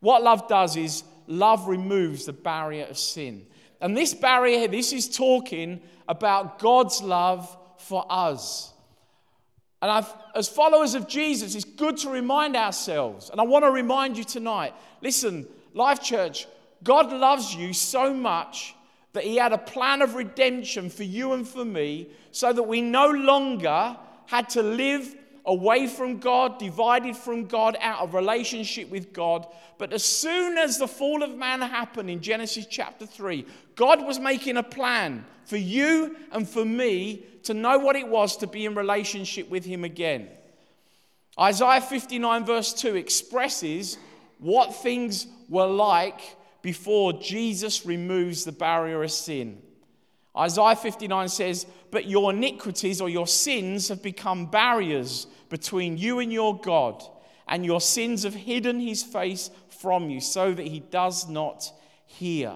What 0.00 0.22
love 0.22 0.48
does 0.48 0.76
is 0.76 1.04
love 1.26 1.66
removes 1.68 2.26
the 2.26 2.32
barrier 2.32 2.86
of 2.86 2.98
sin. 2.98 3.46
And 3.80 3.96
this 3.96 4.14
barrier 4.14 4.68
this 4.68 4.92
is 4.92 5.08
talking 5.08 5.80
about 6.08 6.58
god's 6.58 7.02
love 7.02 7.56
for 7.78 8.04
us. 8.08 8.72
And 9.80 9.92
I've, 9.92 10.12
as 10.34 10.48
followers 10.48 10.94
of 10.94 11.08
jesus 11.08 11.54
it's 11.54 11.64
good 11.64 11.96
to 11.98 12.10
remind 12.10 12.56
ourselves. 12.56 13.30
And 13.30 13.40
i 13.40 13.44
want 13.44 13.64
to 13.64 13.70
remind 13.70 14.16
you 14.16 14.24
tonight 14.24 14.74
listen 15.02 15.46
life 15.74 16.02
church 16.02 16.46
god 16.82 17.12
loves 17.12 17.54
you 17.54 17.72
so 17.72 18.12
much 18.12 18.74
that 19.12 19.24
he 19.24 19.36
had 19.36 19.52
a 19.52 19.58
plan 19.58 20.02
of 20.02 20.14
redemption 20.14 20.90
for 20.90 21.04
you 21.04 21.32
and 21.32 21.48
for 21.48 21.64
me 21.64 22.08
so 22.30 22.52
that 22.52 22.62
we 22.62 22.80
no 22.80 23.10
longer 23.10 23.96
had 24.26 24.48
to 24.50 24.62
live 24.62 25.14
away 25.46 25.86
from 25.86 26.18
God, 26.18 26.58
divided 26.58 27.16
from 27.16 27.46
God, 27.46 27.76
out 27.80 28.00
of 28.00 28.12
relationship 28.12 28.90
with 28.90 29.14
God. 29.14 29.46
But 29.78 29.94
as 29.94 30.04
soon 30.04 30.58
as 30.58 30.76
the 30.76 30.86
fall 30.86 31.22
of 31.22 31.34
man 31.36 31.62
happened 31.62 32.10
in 32.10 32.20
Genesis 32.20 32.66
chapter 32.66 33.06
3, 33.06 33.46
God 33.74 34.06
was 34.06 34.20
making 34.20 34.58
a 34.58 34.62
plan 34.62 35.24
for 35.46 35.56
you 35.56 36.16
and 36.32 36.46
for 36.46 36.66
me 36.66 37.24
to 37.44 37.54
know 37.54 37.78
what 37.78 37.96
it 37.96 38.06
was 38.06 38.36
to 38.36 38.46
be 38.46 38.66
in 38.66 38.74
relationship 38.74 39.48
with 39.48 39.64
Him 39.64 39.84
again. 39.84 40.28
Isaiah 41.40 41.80
59, 41.80 42.44
verse 42.44 42.74
2 42.74 42.96
expresses 42.96 43.96
what 44.38 44.74
things 44.74 45.26
were 45.48 45.66
like 45.66 46.20
before 46.62 47.12
Jesus 47.14 47.86
removes 47.86 48.44
the 48.44 48.52
barrier 48.52 49.02
of 49.02 49.10
sin. 49.10 49.62
Isaiah 50.36 50.76
59 50.76 51.28
says, 51.28 51.66
But 51.90 52.06
your 52.06 52.32
iniquities 52.32 53.00
or 53.00 53.08
your 53.08 53.26
sins 53.26 53.88
have 53.88 54.02
become 54.02 54.46
barriers 54.46 55.26
between 55.48 55.98
you 55.98 56.20
and 56.20 56.32
your 56.32 56.58
God, 56.60 57.02
and 57.46 57.64
your 57.64 57.80
sins 57.80 58.24
have 58.24 58.34
hidden 58.34 58.80
his 58.80 59.02
face 59.02 59.50
from 59.80 60.10
you 60.10 60.20
so 60.20 60.52
that 60.52 60.66
he 60.66 60.80
does 60.80 61.28
not 61.28 61.72
hear. 62.06 62.54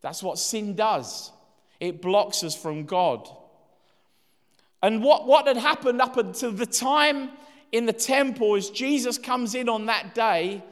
That's 0.00 0.22
what 0.22 0.38
sin 0.38 0.74
does, 0.74 1.32
it 1.80 2.00
blocks 2.00 2.44
us 2.44 2.54
from 2.54 2.84
God. 2.84 3.28
And 4.82 5.02
what, 5.02 5.26
what 5.26 5.46
had 5.46 5.56
happened 5.56 6.00
up 6.00 6.16
until 6.16 6.52
the 6.52 6.66
time 6.66 7.30
in 7.72 7.86
the 7.86 7.92
temple 7.92 8.54
as 8.54 8.70
Jesus 8.70 9.18
comes 9.18 9.54
in 9.54 9.68
on 9.68 9.86
that 9.86 10.14
day, 10.14 10.62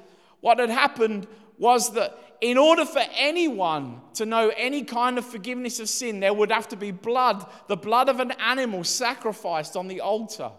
what 0.41 0.59
had 0.59 0.71
happened 0.71 1.27
was 1.59 1.93
that 1.95 2.17
in 2.45 2.59
order 2.59 2.85
for 2.85 3.01
anyone 3.17 4.03
to 4.13 4.27
know 4.27 4.53
any 4.55 4.85
kind 4.85 5.17
of 5.17 5.25
forgiveness 5.25 5.81
of 5.81 5.89
sin, 5.89 6.21
there 6.21 6.35
would 6.35 6.53
have 6.53 6.69
to 6.69 6.77
be 6.77 6.91
blood, 6.91 7.47
the 7.69 7.77
blood 7.77 8.11
of 8.11 8.21
an 8.21 8.33
animal 8.33 8.85
sacrificed 8.85 9.77
on 9.77 9.89
the 9.89 10.03
altar. 10.03 10.51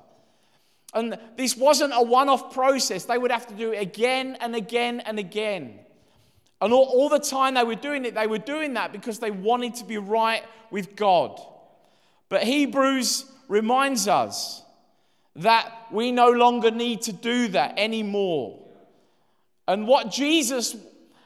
And 0.96 1.16
this 1.38 1.56
wasn't 1.56 1.94
a 1.96 2.02
one 2.02 2.28
off 2.28 2.52
process. 2.52 3.06
They 3.06 3.20
would 3.20 3.30
have 3.30 3.46
to 3.48 3.54
do 3.54 3.72
it 3.72 3.84
again 3.84 4.36
and 4.42 4.56
again 4.56 5.00
and 5.02 5.20
again. 5.20 5.80
And 6.60 6.74
all, 6.74 6.86
all, 6.86 7.08
the 7.08 7.20
time 7.20 7.54
they 7.54 7.64
were 7.64 7.76
doing 7.76 8.04
it, 8.04 8.16
they 8.16 8.26
were 8.26 8.40
doing 8.40 8.74
that 8.74 8.92
because 8.92 9.20
they 9.20 9.30
wanted 9.30 9.76
to 9.76 9.84
be 9.84 10.00
right 10.00 10.42
with 10.72 10.96
God. 10.96 11.40
But 12.30 12.42
Hebrews 12.42 13.26
reminds 13.48 14.08
us 14.08 14.64
that 15.36 15.72
we 15.92 16.12
no 16.12 16.32
longer 16.32 16.72
need 16.72 17.04
to 17.04 17.14
do 17.14 17.50
that 17.50 17.78
anymore. 17.78 18.60
And 19.68 19.88
what 19.88 20.10
Jesus 20.10 20.76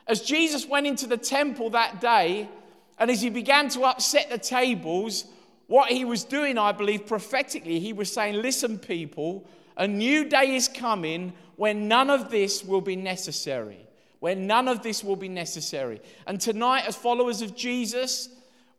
as 0.10 0.22
Jesus 0.22 0.68
went 0.68 0.88
into 0.88 1.08
the 1.08 1.18
temple 1.18 1.70
that 1.70 2.02
day, 2.02 2.50
and 2.98 3.10
as 3.10 3.22
he 3.22 3.30
began 3.30 3.70
to 3.70 3.84
upset 3.84 4.30
the 4.30 4.38
tables, 4.38 5.26
what 5.68 5.92
he 5.92 6.04
was 6.04 6.24
doing, 6.24 6.58
I 6.58 6.72
believe, 6.72 7.06
prophetically, 7.06 7.80
he 7.80 7.94
was 7.94 8.12
saying, 8.12 8.42
Listen, 8.42 8.80
people, 8.80 9.48
a 9.78 9.88
new 9.88 10.26
day 10.26 10.56
is 10.56 10.68
coming 10.68 11.32
when 11.56 11.88
none 11.88 12.10
of 12.10 12.32
this 12.32 12.66
will 12.66 12.82
be 12.82 12.96
necessary. 12.96 13.86
When 14.20 14.48
none 14.48 14.68
of 14.68 14.82
this 14.82 15.04
will 15.04 15.16
be 15.16 15.30
necessary. 15.30 16.02
And 16.26 16.42
tonight, 16.42 16.86
as 16.88 16.96
followers 16.96 17.42
of 17.42 17.56
Jesus, 17.56 18.30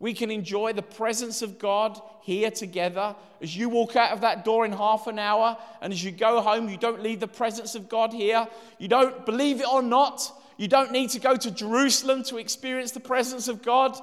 we 0.01 0.13
can 0.13 0.31
enjoy 0.31 0.73
the 0.73 0.83
presence 0.83 1.43
of 1.43 1.59
God 1.59 2.01
here 2.23 2.51
together. 2.51 3.15
As 3.41 3.57
you 3.57 3.69
walk 3.69 3.97
out 3.97 4.13
of 4.13 4.23
that 4.23 4.45
door 4.45 4.65
in 4.65 4.73
half 4.73 5.07
an 5.07 5.19
hour, 5.19 5.57
and 5.81 5.93
as 5.93 6.03
you 6.03 6.11
go 6.11 6.41
home, 6.41 6.69
you 6.69 6.77
don't 6.77 7.03
leave 7.03 7.21
the 7.21 7.29
presence 7.29 7.75
of 7.75 7.89
God 7.89 8.13
here. 8.13 8.49
You 8.79 8.89
don't 8.89 9.25
believe 9.25 9.61
it 9.61 9.69
or 9.73 9.83
not. 9.83 10.33
You 10.61 10.69
don't 10.69 10.93
need 10.93 11.09
to 11.11 11.19
go 11.19 11.37
to 11.37 11.51
Jerusalem 11.51 12.23
to 12.25 12.37
experience 12.37 12.91
the 12.91 13.01
presence 13.01 13.49
of 13.49 13.63
God. 13.63 13.97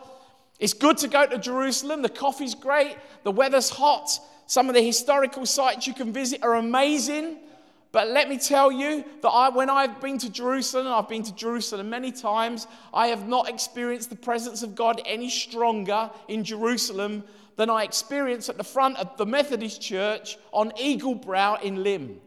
It's 0.60 0.74
good 0.74 0.98
to 0.98 1.08
go 1.08 1.28
to 1.28 1.38
Jerusalem. 1.38 2.02
The 2.02 2.10
coffee's 2.10 2.56
great, 2.56 2.98
the 3.24 3.32
weather's 3.32 3.70
hot. 3.70 4.20
Some 4.48 4.68
of 4.68 4.74
the 4.74 4.82
historical 4.82 5.46
sites 5.46 5.86
you 5.86 5.94
can 5.94 6.12
visit 6.12 6.42
are 6.42 6.56
amazing. 6.56 7.38
But 7.92 8.08
let 8.08 8.28
me 8.28 8.40
tell 8.40 8.72
you 8.72 9.06
that 9.22 9.30
I, 9.30 9.50
when 9.50 9.70
I've 9.70 10.02
been 10.02 10.18
to 10.18 10.32
Jerusalem, 10.32 10.88
I've 10.88 11.08
been 11.08 11.22
to 11.22 11.36
Jerusalem 11.36 11.92
many 11.92 12.12
times, 12.12 12.66
I 12.92 13.10
have 13.10 13.28
not 13.28 13.48
experienced 13.48 14.10
the 14.10 14.16
presence 14.16 14.64
of 14.64 14.74
God 14.74 15.00
any 15.06 15.30
stronger 15.30 16.10
in 16.28 16.44
Jerusalem 16.44 17.24
than 17.56 17.70
I 17.70 17.84
experienced 17.84 18.50
at 18.50 18.58
the 18.58 18.64
front 18.64 18.98
of 18.98 19.16
the 19.18 19.28
Methodist 19.28 19.80
Church 19.80 20.40
on 20.52 20.74
Eagle 20.76 21.14
Brow 21.14 21.60
in 21.62 21.84
Lymm. 21.84 22.20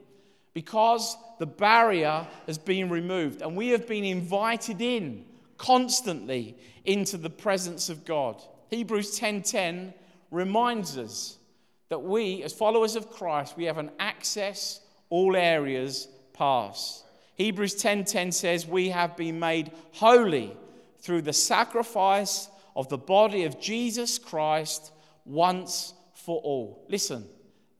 Because 0.54 1.16
the 1.40 1.46
barrier 1.46 2.26
has 2.46 2.58
been 2.58 2.90
removed, 2.90 3.40
and 3.40 3.56
we 3.56 3.70
have 3.70 3.88
been 3.88 4.04
invited 4.04 4.82
in 4.82 5.24
constantly 5.56 6.54
into 6.84 7.16
the 7.16 7.30
presence 7.30 7.88
of 7.88 8.04
God. 8.04 8.42
Hebrews 8.68 9.18
10:10 9.18 9.94
reminds 10.30 10.98
us 10.98 11.38
that 11.88 12.00
we, 12.00 12.42
as 12.42 12.52
followers 12.52 12.94
of 12.94 13.10
Christ, 13.10 13.56
we 13.56 13.64
have 13.64 13.78
an 13.78 13.90
access 13.98 14.82
all 15.08 15.34
areas 15.34 16.08
pass. 16.34 17.04
Hebrews 17.36 17.74
10:10 17.76 18.32
says, 18.32 18.66
"We 18.66 18.90
have 18.90 19.16
been 19.16 19.40
made 19.40 19.72
holy 19.92 20.54
through 20.98 21.22
the 21.22 21.32
sacrifice 21.32 22.50
of 22.76 22.90
the 22.90 22.98
body 22.98 23.44
of 23.44 23.58
Jesus 23.58 24.18
Christ 24.18 24.92
once 25.24 25.94
for 26.12 26.38
all." 26.42 26.84
Listen, 26.90 27.26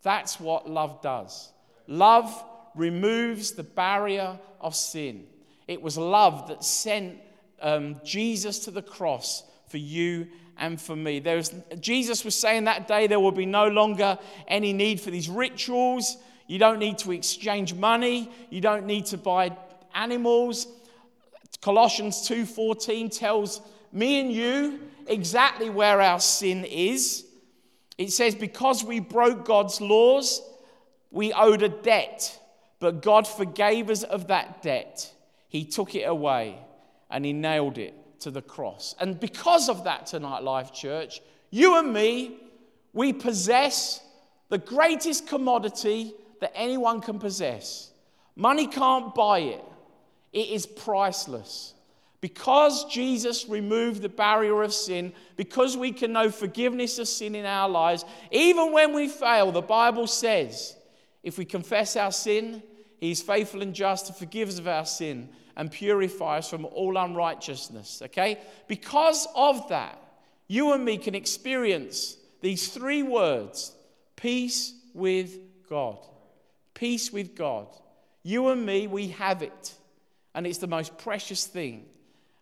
that's 0.01 0.41
what 0.41 0.67
love 0.67 1.03
does. 1.03 1.53
Love 1.87 2.43
removes 2.75 3.53
the 3.53 3.63
barrier 3.63 4.39
of 4.61 4.75
sin. 4.75 5.27
It 5.67 5.81
was 5.81 5.97
love 5.97 6.49
that 6.49 6.65
sent 6.65 7.19
um, 7.61 8.01
Jesus 8.05 8.61
to 8.61 8.71
the 8.71 8.83
cross 8.83 9.45
for 9.69 9.79
you 9.79 10.29
and 10.59 10.81
for 10.81 10.97
me. 10.97 11.21
There's, 11.21 11.53
Jesus 11.81 12.25
was 12.25 12.35
saying 12.35 12.65
that 12.65 12.87
day 12.87 13.07
there 13.07 13.21
will 13.21 13.33
be 13.33 13.47
no 13.47 13.69
longer 13.69 14.19
any 14.49 14.73
need 14.73 15.01
for 15.01 15.11
these 15.11 15.29
rituals. 15.29 16.17
You 16.47 16.59
don't 16.59 16.79
need 16.79 16.99
to 16.99 17.13
exchange 17.13 17.75
money. 17.75 18.31
You 18.51 18.61
don't 18.61 18.87
need 18.87 19.07
to 19.07 19.17
buy 19.17 19.57
animals. 19.95 20.67
Colossians 21.61 22.29
2:14 22.29 23.11
tells 23.11 23.61
me 23.93 24.21
and 24.21 24.33
you 24.33 24.81
exactly 25.07 25.69
where 25.71 26.01
our 26.01 26.21
sin 26.21 26.65
is. 26.65 27.27
It 27.99 28.13
says 28.13 28.35
because 28.35 28.83
we 28.83 29.01
broke 29.01 29.45
God's 29.45 29.81
laws, 29.81 30.43
we 31.11 31.33
owed 31.33 31.63
a 31.63 31.69
debt. 31.69 32.39
But 32.81 33.03
God 33.03 33.29
forgave 33.29 33.91
us 33.91 34.03
of 34.03 34.27
that 34.29 34.63
debt. 34.63 35.13
He 35.49 35.65
took 35.65 35.95
it 35.95 36.03
away 36.03 36.59
and 37.11 37.25
He 37.25 37.33
nailed 37.33 37.79
it 37.79 37.95
to 38.21 38.31
the 38.31 38.43
cross. 38.43 38.95
And 38.99 39.21
because 39.21 39.69
of 39.69 39.85
that, 39.85 40.07
tonight, 40.07 40.43
Life 40.43 40.73
Church, 40.73 41.21
you 41.51 41.79
and 41.79 41.93
me, 41.93 42.39
we 42.93 43.13
possess 43.13 44.03
the 44.49 44.59
greatest 44.59 45.29
commodity 45.29 46.15
that 46.41 46.53
anyone 46.55 47.01
can 47.01 47.19
possess. 47.19 47.91
Money 48.35 48.67
can't 48.67 49.15
buy 49.15 49.41
it, 49.41 49.65
it 50.33 50.49
is 50.49 50.67
priceless. 50.67 51.75
Because 52.21 52.85
Jesus 52.85 53.49
removed 53.49 54.03
the 54.03 54.09
barrier 54.11 54.63
of 54.63 54.75
sin, 54.75 55.15
because 55.37 55.75
we 55.75 55.91
can 55.91 56.13
know 56.13 56.31
forgiveness 56.31 56.99
of 56.99 57.09
sin 57.09 57.35
in 57.35 57.47
our 57.47 57.69
lives, 57.69 58.05
even 58.31 58.73
when 58.75 58.95
we 58.95 59.09
fail, 59.09 59.51
the 59.51 59.63
Bible 59.63 60.07
says, 60.07 60.77
if 61.23 61.39
we 61.39 61.45
confess 61.45 61.97
our 61.97 62.13
sin, 62.13 62.63
He's 62.99 63.23
faithful 63.23 63.63
and 63.63 63.75
just 63.75 64.07
to 64.07 64.13
forgive 64.13 64.49
us 64.49 64.59
of 64.59 64.69
our 64.69 64.85
sin 64.85 65.31
and 65.57 65.71
purify 65.71 66.39
us 66.39 66.51
from 66.51 66.65
all 66.67 66.97
unrighteousness. 66.97 68.03
Okay? 68.07 68.39
Because 68.69 69.27
of 69.35 69.69
that, 69.69 69.99
you 70.49 70.73
and 70.73 70.85
me 70.85 70.99
can 70.99 71.15
experience 71.15 72.17
these 72.41 72.69
three 72.69 73.03
words 73.03 73.73
peace 74.17 74.75
with 74.95 75.39
God. 75.69 75.99
Peace 76.75 77.13
with 77.13 77.35
God. 77.35 77.69
You 78.23 78.49
and 78.49 78.65
me, 78.65 78.87
we 78.87 79.09
have 79.09 79.43
it. 79.43 79.75
And 80.35 80.47
it's 80.47 80.59
the 80.59 80.67
most 80.67 80.99
precious 80.99 81.47
thing. 81.47 81.87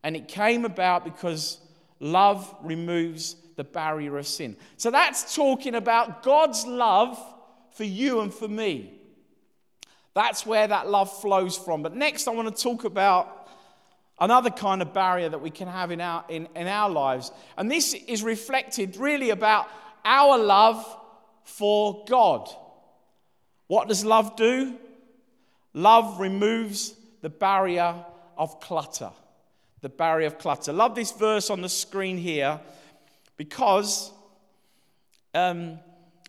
And 0.02 0.16
it 0.16 0.28
came 0.28 0.64
about 0.64 1.04
because 1.04 1.60
love 2.00 2.54
removes 2.62 3.36
the 3.56 3.64
barrier 3.64 4.18
of 4.18 4.26
sin. 4.26 4.56
So 4.76 4.90
that's 4.90 5.34
talking 5.34 5.74
about 5.74 6.22
God's 6.22 6.64
love 6.66 7.18
for 7.72 7.84
you 7.84 8.20
and 8.20 8.32
for 8.32 8.48
me. 8.48 8.92
That's 10.14 10.44
where 10.44 10.66
that 10.66 10.88
love 10.88 11.20
flows 11.20 11.56
from. 11.56 11.82
But 11.82 11.94
next, 11.94 12.26
I 12.26 12.32
want 12.32 12.54
to 12.54 12.62
talk 12.62 12.84
about 12.84 13.48
another 14.20 14.50
kind 14.50 14.82
of 14.82 14.92
barrier 14.92 15.28
that 15.28 15.40
we 15.40 15.50
can 15.50 15.68
have 15.68 15.90
in 15.90 16.00
our, 16.00 16.24
in, 16.28 16.48
in 16.56 16.66
our 16.66 16.90
lives. 16.90 17.30
And 17.56 17.70
this 17.70 17.94
is 17.94 18.22
reflected 18.22 18.96
really 18.96 19.30
about 19.30 19.68
our 20.04 20.38
love 20.38 20.84
for 21.44 22.04
God. 22.08 22.48
What 23.68 23.88
does 23.88 24.04
love 24.04 24.36
do? 24.36 24.76
Love 25.72 26.18
removes 26.18 26.94
the 27.20 27.30
barrier 27.30 27.94
of 28.36 28.60
clutter. 28.60 29.10
The 29.82 29.88
barrier 29.88 30.26
of 30.26 30.38
clutter. 30.38 30.72
Love 30.72 30.94
this 30.94 31.12
verse 31.12 31.50
on 31.50 31.60
the 31.60 31.68
screen 31.68 32.16
here 32.16 32.58
because 33.36 34.10
um, 35.34 35.78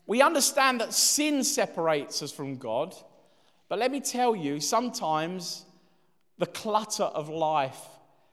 we 0.09 0.23
understand 0.23 0.81
that 0.81 0.91
sin 0.91 1.43
separates 1.43 2.23
us 2.23 2.31
from 2.31 2.57
God. 2.57 2.95
But 3.67 3.77
let 3.77 3.91
me 3.91 3.99
tell 3.99 4.35
you, 4.35 4.59
sometimes 4.59 5.65
the 6.39 6.47
clutter 6.47 7.03
of 7.03 7.29
life 7.29 7.77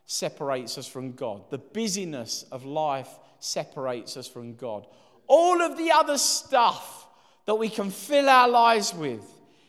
separates 0.06 0.78
us 0.78 0.86
from 0.86 1.12
God. 1.12 1.50
The 1.50 1.58
busyness 1.58 2.46
of 2.50 2.64
life 2.64 3.10
separates 3.40 4.16
us 4.16 4.26
from 4.26 4.54
God. 4.54 4.86
All 5.26 5.60
of 5.60 5.76
the 5.76 5.90
other 5.90 6.16
stuff 6.16 7.08
that 7.44 7.56
we 7.56 7.68
can 7.68 7.90
fill 7.90 8.30
our 8.30 8.48
lives 8.48 8.94
with, 8.94 9.20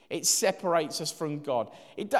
it 0.09 0.25
separates 0.25 1.01
us 1.01 1.11
from 1.11 1.41
God. 1.41 1.69
It, 1.97 2.15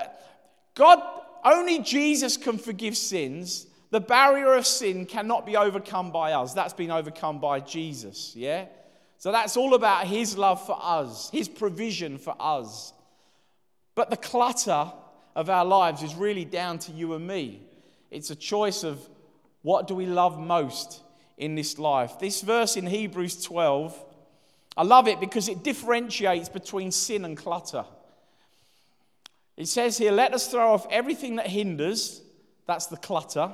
God, 0.76 1.02
only 1.46 1.80
Jesus 1.80 2.36
can 2.36 2.58
forgive 2.58 2.98
sins. 2.98 3.68
The 3.92 4.02
barrier 4.02 4.54
of 4.56 4.68
sin 4.68 5.06
cannot 5.06 5.46
be 5.46 5.56
overcome 5.56 6.12
by 6.12 6.34
us. 6.34 6.54
That's 6.54 6.74
been 6.74 6.92
overcome 6.92 7.40
by 7.40 7.62
Jesus, 7.62 8.34
yeah? 8.36 8.66
So 9.18 9.32
that's 9.32 9.58
all 9.58 9.74
about 9.74 10.06
his 10.06 10.38
love 10.38 10.64
for 10.66 10.78
us, 10.80 11.30
his 11.32 11.50
provision 11.50 12.18
for 12.18 12.36
us. 12.40 12.94
But 13.96 14.10
the 14.10 14.18
clutter 14.18 14.92
of 15.36 15.50
our 15.50 15.66
lives 15.66 16.04
is 16.04 16.14
really 16.14 16.46
down 16.46 16.78
to 16.80 16.92
you 16.92 17.16
and 17.16 17.26
me. 17.26 17.62
It's 18.12 18.30
a 18.30 18.36
choice 18.36 18.84
of 18.84 19.00
what 19.64 19.88
do 19.88 19.96
we 19.96 20.06
love 20.06 20.40
most 20.40 21.02
in 21.38 21.56
this 21.56 21.80
life. 21.80 22.20
This 22.20 22.42
verse 22.42 22.78
in 22.78 22.86
Hebrews 22.86 23.44
12, 23.44 24.06
I 24.78 24.84
love 24.84 25.08
it 25.08 25.20
because 25.20 25.50
it 25.50 25.64
differentiates 25.64 26.50
between 26.50 26.92
sin 26.92 27.26
and 27.26 27.36
clutter. 27.36 27.86
It 29.58 29.68
says 29.68 29.98
here, 29.98 30.12
let 30.12 30.36
us 30.36 30.50
throw 30.50 30.74
off 30.74 30.86
everything 30.92 31.38
that 31.38 31.48
hinders, 31.48 32.22
that's 32.68 32.86
the 32.86 32.98
clutter, 32.98 33.52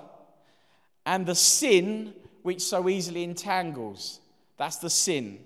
and 1.05 1.25
the 1.25 1.35
sin 1.35 2.13
which 2.41 2.61
so 2.61 2.89
easily 2.89 3.23
entangles, 3.23 4.19
that's 4.57 4.77
the 4.77 4.89
sin 4.89 5.39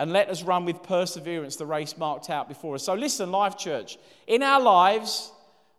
and 0.00 0.14
let 0.14 0.30
us 0.30 0.42
run 0.42 0.64
with 0.64 0.82
perseverance 0.82 1.56
the 1.56 1.66
race 1.66 1.98
marked 1.98 2.30
out 2.30 2.48
before 2.48 2.74
us. 2.74 2.84
So, 2.84 2.94
listen, 2.94 3.30
Life 3.30 3.58
Church, 3.58 3.98
in 4.26 4.42
our 4.42 4.58
lives, 4.58 5.30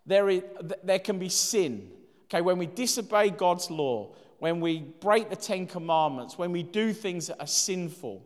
there, 0.05 0.29
is, 0.29 0.43
there 0.83 0.99
can 0.99 1.17
be 1.17 1.27
sin. 1.27 1.89
Okay, 2.25 2.41
when 2.41 2.59
we 2.59 2.67
disobey 2.67 3.31
God's 3.31 3.71
law, 3.71 4.13
when 4.37 4.61
we 4.61 4.81
break 4.99 5.31
the 5.31 5.35
Ten 5.35 5.65
Commandments, 5.65 6.37
when 6.37 6.51
we 6.51 6.61
do 6.61 6.93
things 6.93 7.27
that 7.27 7.39
are 7.39 7.47
sinful. 7.47 8.21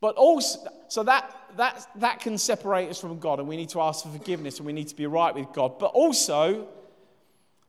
But 0.00 0.16
also, 0.16 0.58
so 0.88 1.04
that, 1.04 1.36
that, 1.56 1.86
that 1.94 2.18
can 2.18 2.36
separate 2.36 2.90
us 2.90 3.00
from 3.00 3.20
God, 3.20 3.38
and 3.38 3.46
we 3.46 3.56
need 3.56 3.68
to 3.68 3.80
ask 3.80 4.02
for 4.02 4.10
forgiveness 4.10 4.56
and 4.58 4.66
we 4.66 4.72
need 4.72 4.88
to 4.88 4.96
be 4.96 5.06
right 5.06 5.32
with 5.32 5.52
God. 5.52 5.78
But 5.78 5.92
also, 5.92 6.66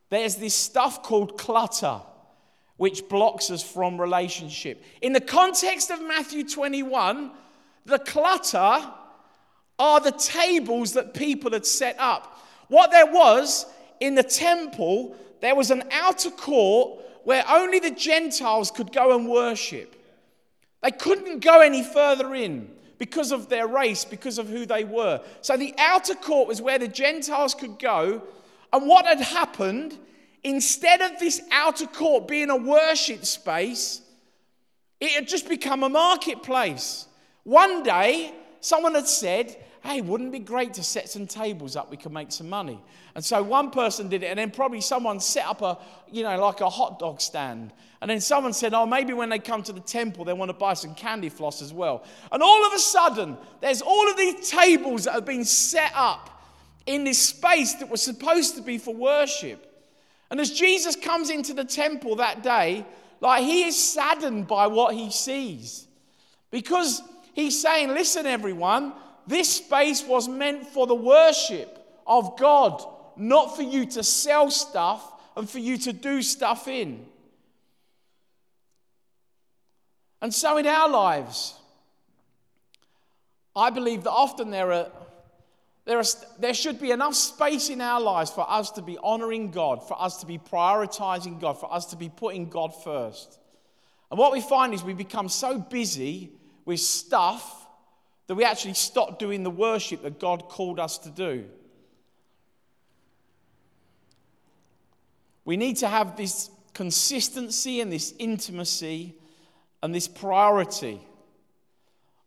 there's 0.09 0.37
this 0.37 0.55
stuff 0.55 1.03
called 1.03 1.37
clutter 1.37 2.01
which 2.81 3.07
blocks 3.09 3.51
us 3.51 3.61
from 3.61 4.01
relationship. 4.01 4.83
In 5.03 5.13
the 5.13 5.21
context 5.21 5.91
of 5.91 6.01
Matthew 6.01 6.43
21, 6.43 7.29
the 7.85 7.99
clutter 7.99 8.91
are 9.77 9.99
the 9.99 10.11
tables 10.11 10.93
that 10.93 11.13
people 11.13 11.51
had 11.51 11.67
set 11.67 11.95
up. 11.99 12.43
What 12.69 12.89
there 12.89 13.05
was 13.05 13.67
in 13.99 14.15
the 14.15 14.23
temple, 14.23 15.15
there 15.41 15.53
was 15.53 15.69
an 15.69 15.83
outer 15.91 16.31
court 16.31 17.03
where 17.23 17.43
only 17.47 17.77
the 17.77 17.91
Gentiles 17.91 18.71
could 18.71 18.91
go 18.91 19.15
and 19.15 19.29
worship. 19.29 19.95
They 20.81 20.89
couldn't 20.89 21.41
go 21.41 21.61
any 21.61 21.83
further 21.83 22.33
in 22.33 22.67
because 22.97 23.31
of 23.31 23.47
their 23.47 23.67
race, 23.67 24.05
because 24.05 24.39
of 24.39 24.49
who 24.49 24.65
they 24.65 24.85
were. 24.85 25.21
So 25.41 25.55
the 25.55 25.75
outer 25.77 26.15
court 26.15 26.47
was 26.47 26.63
where 26.63 26.79
the 26.79 26.87
Gentiles 26.87 27.53
could 27.53 27.77
go. 27.77 28.23
And 28.73 28.87
what 28.87 29.05
had 29.05 29.21
happened 29.21 29.99
Instead 30.43 31.01
of 31.01 31.19
this 31.19 31.41
outer 31.51 31.85
court 31.85 32.27
being 32.27 32.49
a 32.49 32.57
worship 32.57 33.25
space, 33.25 34.01
it 34.99 35.11
had 35.11 35.27
just 35.27 35.47
become 35.47 35.83
a 35.83 35.89
marketplace. 35.89 37.07
One 37.43 37.83
day, 37.83 38.33
someone 38.59 38.95
had 38.95 39.07
said, 39.07 39.57
Hey, 39.83 40.01
wouldn't 40.01 40.29
it 40.29 40.31
be 40.31 40.45
great 40.45 40.75
to 40.75 40.83
set 40.83 41.09
some 41.09 41.25
tables 41.25 41.75
up? 41.75 41.89
We 41.89 41.97
could 41.97 42.11
make 42.11 42.31
some 42.31 42.47
money. 42.47 42.79
And 43.15 43.25
so 43.25 43.41
one 43.41 43.71
person 43.71 44.09
did 44.09 44.21
it, 44.21 44.27
and 44.27 44.37
then 44.37 44.51
probably 44.51 44.79
someone 44.79 45.19
set 45.19 45.47
up 45.47 45.63
a, 45.63 45.79
you 46.11 46.21
know, 46.21 46.39
like 46.39 46.61
a 46.61 46.69
hot 46.69 46.99
dog 46.99 47.19
stand. 47.19 47.73
And 47.99 48.09
then 48.09 48.21
someone 48.21 48.53
said, 48.53 48.75
Oh, 48.75 48.85
maybe 48.85 49.13
when 49.13 49.29
they 49.29 49.39
come 49.39 49.63
to 49.63 49.73
the 49.73 49.79
temple, 49.79 50.23
they 50.23 50.33
want 50.33 50.49
to 50.49 50.53
buy 50.53 50.75
some 50.75 50.93
candy 50.93 51.29
floss 51.29 51.63
as 51.63 51.73
well. 51.73 52.03
And 52.31 52.43
all 52.43 52.67
of 52.67 52.73
a 52.73 52.79
sudden, 52.79 53.37
there's 53.59 53.81
all 53.81 54.09
of 54.09 54.17
these 54.17 54.49
tables 54.51 55.05
that 55.05 55.13
have 55.13 55.25
been 55.25 55.45
set 55.45 55.91
up 55.95 56.43
in 56.85 57.03
this 57.03 57.17
space 57.17 57.73
that 57.75 57.89
was 57.89 58.03
supposed 58.03 58.55
to 58.57 58.61
be 58.61 58.77
for 58.77 58.93
worship. 58.93 59.70
And 60.31 60.39
as 60.39 60.49
Jesus 60.49 60.95
comes 60.95 61.29
into 61.29 61.53
the 61.53 61.65
temple 61.65 62.15
that 62.15 62.41
day, 62.41 62.85
like 63.19 63.43
he 63.43 63.65
is 63.65 63.77
saddened 63.77 64.47
by 64.47 64.67
what 64.67 64.95
he 64.95 65.11
sees. 65.11 65.85
Because 66.49 67.03
he's 67.33 67.61
saying, 67.61 67.89
listen, 67.89 68.25
everyone, 68.25 68.93
this 69.27 69.49
space 69.57 70.03
was 70.03 70.29
meant 70.29 70.65
for 70.65 70.87
the 70.87 70.95
worship 70.95 71.77
of 72.07 72.39
God, 72.39 72.81
not 73.17 73.57
for 73.57 73.61
you 73.61 73.85
to 73.87 74.03
sell 74.03 74.49
stuff 74.49 75.05
and 75.35 75.49
for 75.49 75.59
you 75.59 75.77
to 75.79 75.93
do 75.93 76.21
stuff 76.21 76.67
in. 76.67 77.05
And 80.21 80.33
so 80.33 80.57
in 80.57 80.65
our 80.65 80.89
lives, 80.89 81.55
I 83.53 83.69
believe 83.69 84.03
that 84.03 84.11
often 84.11 84.49
there 84.49 84.71
are 84.71 84.91
there, 85.85 86.03
there 86.39 86.53
should 86.53 86.79
be 86.79 86.91
enough 86.91 87.15
space 87.15 87.69
in 87.69 87.81
our 87.81 87.99
lives 87.99 88.29
for 88.31 88.49
us 88.49 88.71
to 88.71 88.81
be 88.81 88.97
honoring 89.01 89.49
God, 89.51 89.87
for 89.87 89.99
us 89.99 90.17
to 90.17 90.25
be 90.25 90.37
prioritizing 90.37 91.39
God, 91.39 91.59
for 91.59 91.73
us 91.73 91.87
to 91.87 91.95
be 91.95 92.09
putting 92.09 92.49
God 92.49 92.71
first. 92.83 93.39
And 94.11 94.19
what 94.19 94.31
we 94.31 94.41
find 94.41 94.73
is 94.73 94.83
we 94.83 94.93
become 94.93 95.29
so 95.29 95.57
busy 95.57 96.31
with 96.65 96.79
stuff 96.79 97.65
that 98.27 98.35
we 98.35 98.43
actually 98.43 98.75
stop 98.75 99.17
doing 99.17 99.43
the 99.43 99.49
worship 99.49 100.03
that 100.03 100.19
God 100.19 100.49
called 100.49 100.79
us 100.79 100.99
to 100.99 101.09
do. 101.09 101.45
We 105.43 105.57
need 105.57 105.77
to 105.77 105.87
have 105.87 106.15
this 106.15 106.49
consistency 106.73 107.81
and 107.81 107.91
this 107.91 108.13
intimacy 108.19 109.15
and 109.81 109.93
this 109.93 110.07
priority 110.07 111.01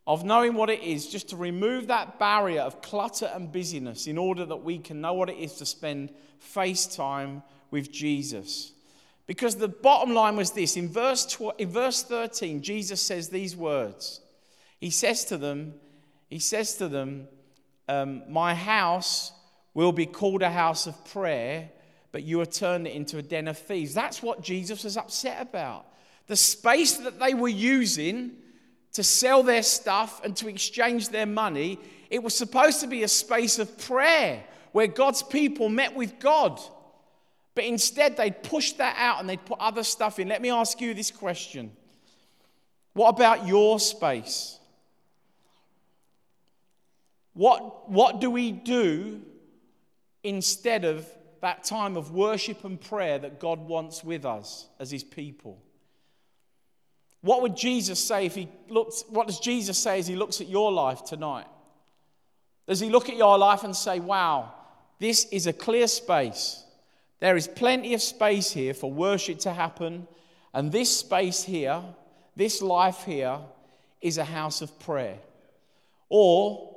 of 0.06 0.24
knowing 0.24 0.54
what 0.54 0.68
it 0.68 0.82
is, 0.82 1.06
just 1.06 1.30
to 1.30 1.36
remove 1.36 1.86
that 1.86 2.18
barrier 2.18 2.60
of 2.60 2.82
clutter 2.82 3.30
and 3.34 3.50
busyness 3.50 4.06
in 4.06 4.18
order 4.18 4.44
that 4.44 4.56
we 4.56 4.78
can 4.78 5.00
know 5.00 5.14
what 5.14 5.30
it 5.30 5.38
is 5.38 5.54
to 5.54 5.66
spend 5.66 6.12
face 6.38 6.86
time 6.86 7.42
with 7.70 7.90
Jesus. 7.90 8.72
Because 9.26 9.56
the 9.56 9.68
bottom 9.68 10.12
line 10.12 10.36
was 10.36 10.50
this 10.50 10.76
in 10.76 10.88
verse, 10.88 11.24
12, 11.26 11.54
in 11.58 11.70
verse 11.70 12.02
13, 12.02 12.60
Jesus 12.60 13.00
says 13.00 13.30
these 13.30 13.56
words. 13.56 14.20
He 14.78 14.90
says 14.90 15.24
to 15.26 15.38
them, 15.38 15.74
He 16.28 16.38
says 16.38 16.74
to 16.76 16.88
them, 16.88 17.28
um, 17.88 18.22
My 18.28 18.54
house 18.54 19.32
will 19.72 19.92
be 19.92 20.04
called 20.04 20.42
a 20.42 20.50
house 20.50 20.86
of 20.86 21.04
prayer, 21.06 21.70
but 22.12 22.22
you 22.22 22.38
have 22.40 22.50
turned 22.50 22.86
it 22.86 22.94
into 22.94 23.16
a 23.16 23.22
den 23.22 23.48
of 23.48 23.56
thieves. 23.56 23.94
That's 23.94 24.22
what 24.22 24.42
Jesus 24.42 24.84
was 24.84 24.98
upset 24.98 25.40
about. 25.40 25.86
The 26.26 26.36
space 26.36 26.98
that 26.98 27.18
they 27.18 27.32
were 27.32 27.48
using 27.48 28.36
to 28.94 29.02
sell 29.02 29.42
their 29.42 29.62
stuff 29.62 30.20
and 30.24 30.36
to 30.36 30.48
exchange 30.48 31.10
their 31.10 31.26
money. 31.26 31.78
It 32.10 32.22
was 32.22 32.36
supposed 32.36 32.80
to 32.80 32.86
be 32.86 33.02
a 33.02 33.08
space 33.08 33.58
of 33.58 33.76
prayer 33.78 34.42
where 34.72 34.86
God's 34.86 35.22
people 35.22 35.68
met 35.68 35.94
with 35.94 36.18
God. 36.18 36.60
But 37.54 37.64
instead, 37.64 38.16
they'd 38.16 38.42
pushed 38.42 38.78
that 38.78 38.96
out 38.98 39.20
and 39.20 39.28
they'd 39.28 39.44
put 39.44 39.60
other 39.60 39.84
stuff 39.84 40.18
in. 40.18 40.28
Let 40.28 40.42
me 40.42 40.50
ask 40.50 40.80
you 40.80 40.94
this 40.94 41.10
question 41.10 41.70
What 42.94 43.08
about 43.08 43.46
your 43.46 43.78
space? 43.78 44.58
What, 47.34 47.90
what 47.90 48.20
do 48.20 48.30
we 48.30 48.52
do 48.52 49.20
instead 50.22 50.84
of 50.84 51.06
that 51.44 51.62
time 51.62 51.94
of 51.98 52.10
worship 52.10 52.64
and 52.64 52.80
prayer 52.80 53.18
that 53.18 53.38
God 53.38 53.68
wants 53.68 54.02
with 54.02 54.24
us 54.24 54.66
as 54.80 54.90
his 54.90 55.04
people. 55.04 55.58
What 57.24 57.40
would 57.40 57.56
Jesus 57.56 58.04
say 58.04 58.26
if 58.26 58.34
he 58.34 58.50
looks, 58.68 59.02
what 59.08 59.26
does 59.26 59.40
Jesus 59.40 59.78
say 59.78 59.98
as 59.98 60.06
he 60.06 60.14
looks 60.14 60.42
at 60.42 60.48
your 60.48 60.70
life 60.70 61.06
tonight? 61.06 61.46
Does 62.68 62.80
he 62.80 62.90
look 62.90 63.08
at 63.08 63.16
your 63.16 63.38
life 63.38 63.64
and 63.64 63.74
say, 63.74 63.98
wow, 63.98 64.52
this 64.98 65.24
is 65.32 65.46
a 65.46 65.52
clear 65.54 65.86
space? 65.86 66.62
There 67.20 67.34
is 67.34 67.48
plenty 67.48 67.94
of 67.94 68.02
space 68.02 68.50
here 68.50 68.74
for 68.74 68.92
worship 68.92 69.38
to 69.40 69.54
happen, 69.54 70.06
and 70.52 70.70
this 70.70 70.94
space 70.94 71.42
here, 71.42 71.80
this 72.36 72.60
life 72.60 73.04
here, 73.04 73.38
is 74.02 74.18
a 74.18 74.24
house 74.24 74.60
of 74.60 74.78
prayer. 74.80 75.16
Or 76.10 76.76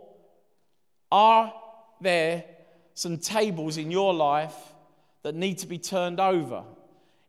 are 1.11 1.53
there 1.99 2.45
some 2.93 3.17
tables 3.17 3.75
in 3.75 3.91
your 3.91 4.13
life 4.13 4.55
that 5.23 5.35
need 5.35 5.57
to 5.57 5.67
be 5.67 5.77
turned 5.77 6.21
over 6.21 6.63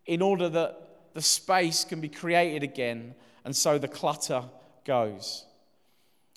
in 0.06 0.22
order 0.22 0.48
that 0.50 0.87
the 1.18 1.22
space 1.22 1.82
can 1.82 2.00
be 2.00 2.08
created 2.08 2.62
again 2.62 3.12
and 3.44 3.56
so 3.56 3.76
the 3.76 3.88
clutter 3.88 4.44
goes. 4.84 5.44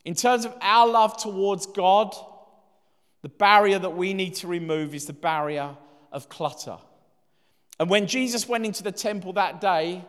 In 0.06 0.16
terms 0.16 0.44
of 0.44 0.58
our 0.60 0.88
love 0.88 1.22
towards 1.22 1.68
God, 1.68 2.16
the 3.22 3.30
barrier 3.30 3.78
that 3.78 3.96
we 3.96 4.16
need 4.16 4.34
to 4.38 4.48
remove 4.48 4.96
is 4.96 5.06
the 5.06 5.14
barrier 5.14 5.78
of 6.12 6.30
clutter. 6.30 6.80
And 7.80 7.92
when 7.92 8.08
Jesus 8.08 8.50
went 8.50 8.66
into 8.66 8.82
the 8.82 8.92
temple 8.92 9.34
that 9.34 9.62
day, 9.62 10.04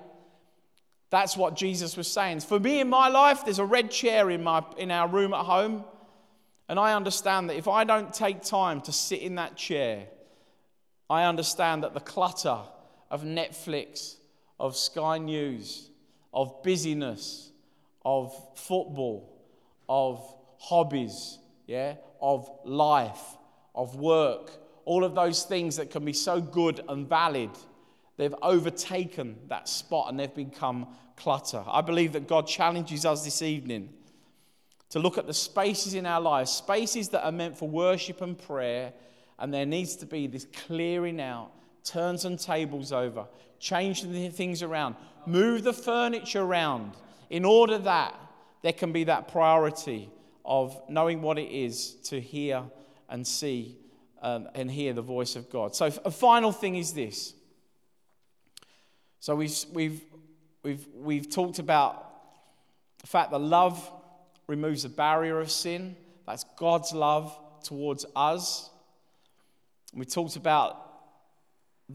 that's 1.11 1.37
what 1.37 1.55
Jesus 1.55 1.95
was 1.95 2.09
saying. 2.11 2.41
For 2.41 2.59
me 2.59 2.81
in 2.81 2.89
my 2.89 3.09
life, 3.09 3.45
there's 3.45 3.59
a 3.59 3.67
red 3.67 3.91
chair 3.91 4.31
in, 4.31 4.43
my, 4.43 4.65
in 4.79 4.91
our 4.91 5.07
room 5.07 5.35
at 5.35 5.45
home. 5.45 5.85
And 6.71 6.81
I 6.81 6.95
understand 6.95 7.51
that 7.51 7.57
if 7.57 7.69
I 7.69 7.85
don't 7.85 8.15
take 8.15 8.41
time 8.41 8.81
to 8.83 8.93
sit 8.93 9.21
in 9.21 9.35
that 9.35 9.55
chair, 9.55 10.07
I 11.11 11.25
understand 11.25 11.83
that 11.83 11.93
the 11.93 12.01
clutter 12.01 12.61
of 13.11 13.23
Netflix, 13.23 14.17
of 14.59 14.77
Sky 14.77 15.19
News, 15.19 15.91
of 16.33 16.63
busyness, 16.63 17.51
of 18.05 18.35
football, 18.55 19.29
of 19.89 20.25
hobbies, 20.59 21.39
yeah, 21.67 21.95
of 22.21 22.51
life, 22.65 23.21
of 23.75 23.97
work, 23.97 24.51
all 24.85 25.05
of 25.05 25.15
those 25.15 25.45
things 25.45 25.77
that 25.77 25.91
can 25.91 26.05
be 26.05 26.13
so 26.13 26.41
good 26.41 26.81
and 26.89 27.09
valid, 27.09 27.51
they've 28.17 28.35
overtaken 28.43 29.37
that 29.49 29.69
spot 29.69 30.09
and 30.09 30.19
they've 30.19 30.35
become 30.35 30.87
clutter. 31.17 31.63
I 31.67 31.81
believe 31.81 32.13
that 32.13 32.27
God 32.27 32.47
challenges 32.47 33.05
us 33.05 33.25
this 33.25 33.43
evening 33.43 33.91
to 34.91 34.99
look 34.99 35.17
at 35.17 35.27
the 35.27 35.35
spaces 35.35 35.95
in 35.95 36.05
our 36.05 36.21
lives, 36.21 36.51
spaces 36.51 37.09
that 37.11 37.25
are 37.25 37.33
meant 37.33 37.57
for 37.57 37.69
worship 37.69 38.21
and 38.21 38.37
prayer, 38.39 38.93
and 39.39 39.53
there 39.53 39.65
needs 39.65 39.97
to 39.97 40.07
be 40.07 40.27
this 40.27 40.47
clearing 40.67 41.21
out, 41.21 41.51
turn 41.85 42.19
some 42.19 42.37
tables 42.37 42.93
over, 42.93 43.27
change 43.59 44.03
the 44.03 44.29
things 44.29 44.63
around, 44.63 44.97
move 45.27 45.63
the 45.63 45.73
furniture 45.73 46.43
around 46.43 46.93
in 47.31 47.45
order 47.45 47.79
that 47.79 48.15
there 48.63 48.73
can 48.73 48.93
be 48.93 49.05
that 49.05 49.29
priority 49.29 50.11
of 50.45 50.81
knowing 50.89 51.23
what 51.23 51.39
it 51.39 51.51
is 51.51 51.95
to 52.05 52.21
hear 52.21 52.63
and 53.09 53.27
see 53.27 53.77
um, 54.23 54.49
and 54.55 54.71
hear 54.71 54.93
the 54.93 55.03
voice 55.03 55.37
of 55.37 55.51
God. 55.51 55.75
So, 55.75 55.87
a 56.05 56.11
final 56.11 56.53
thing 56.53 56.77
is 56.77 56.93
this. 56.93 57.35
So, 59.21 59.35
we've, 59.35 59.57
we've, 59.73 60.01
we've, 60.63 60.87
we've 60.95 61.31
talked 61.31 61.59
about 61.59 62.09
the 63.01 63.07
fact 63.07 63.33
that 63.33 63.39
love 63.41 63.91
removes 64.47 64.85
the 64.85 64.89
barrier 64.89 65.41
of 65.41 65.51
sin. 65.51 65.97
That's 66.27 66.45
God's 66.57 66.93
love 66.93 67.37
towards 67.65 68.07
us. 68.15 68.71
We 69.93 70.05
talked 70.05 70.37
about 70.37 70.92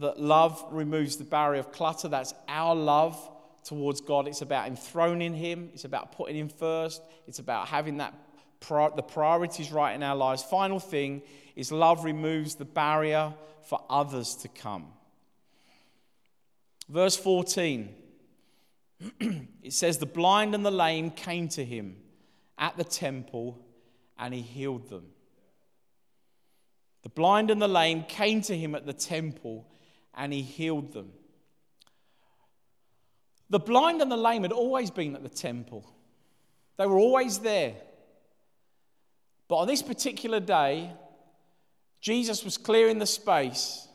that 0.00 0.20
love 0.20 0.64
removes 0.70 1.16
the 1.16 1.24
barrier 1.24 1.60
of 1.60 1.72
clutter. 1.72 2.08
That's 2.08 2.34
our 2.48 2.74
love 2.74 3.16
towards 3.64 4.00
God. 4.00 4.26
It's 4.28 4.42
about 4.42 4.66
enthroning 4.66 5.34
Him, 5.34 5.70
it's 5.74 5.84
about 5.84 6.12
putting 6.12 6.36
Him 6.36 6.48
first, 6.48 7.02
it's 7.26 7.38
about 7.38 7.68
having 7.68 7.98
that 7.98 8.14
the 8.60 9.04
priorities 9.06 9.70
right 9.70 9.94
in 9.94 10.02
our 10.02 10.16
lives. 10.16 10.42
Final 10.42 10.80
thing 10.80 11.22
is 11.54 11.70
love 11.70 12.04
removes 12.04 12.56
the 12.56 12.64
barrier 12.64 13.32
for 13.68 13.80
others 13.88 14.34
to 14.36 14.48
come. 14.48 14.86
Verse 16.88 17.16
14 17.16 17.94
it 19.20 19.72
says, 19.72 19.98
The 19.98 20.06
blind 20.06 20.54
and 20.54 20.66
the 20.66 20.70
lame 20.70 21.10
came 21.10 21.48
to 21.50 21.64
him 21.64 21.96
at 22.56 22.76
the 22.76 22.84
temple 22.84 23.64
and 24.18 24.34
he 24.34 24.40
healed 24.40 24.88
them. 24.88 25.06
The 27.02 27.10
blind 27.10 27.50
and 27.50 27.62
the 27.62 27.68
lame 27.68 28.02
came 28.02 28.42
to 28.42 28.56
him 28.56 28.74
at 28.74 28.86
the 28.86 28.92
temple 28.92 29.66
and 30.18 30.32
he 30.32 30.42
healed 30.42 30.92
them. 30.92 31.12
The 33.48 33.60
blind 33.60 34.02
and 34.02 34.10
the 34.10 34.16
lame 34.16 34.42
had 34.42 34.52
always 34.52 34.90
been 34.90 35.14
at 35.14 35.22
the 35.22 35.28
temple, 35.30 35.90
they 36.76 36.86
were 36.86 36.98
always 36.98 37.38
there. 37.38 37.74
But 39.48 39.56
on 39.56 39.66
this 39.66 39.82
particular 39.82 40.40
day, 40.40 40.92
Jesus 42.02 42.44
was 42.44 42.58
clearing 42.58 42.98
the 42.98 43.06
space 43.06 43.88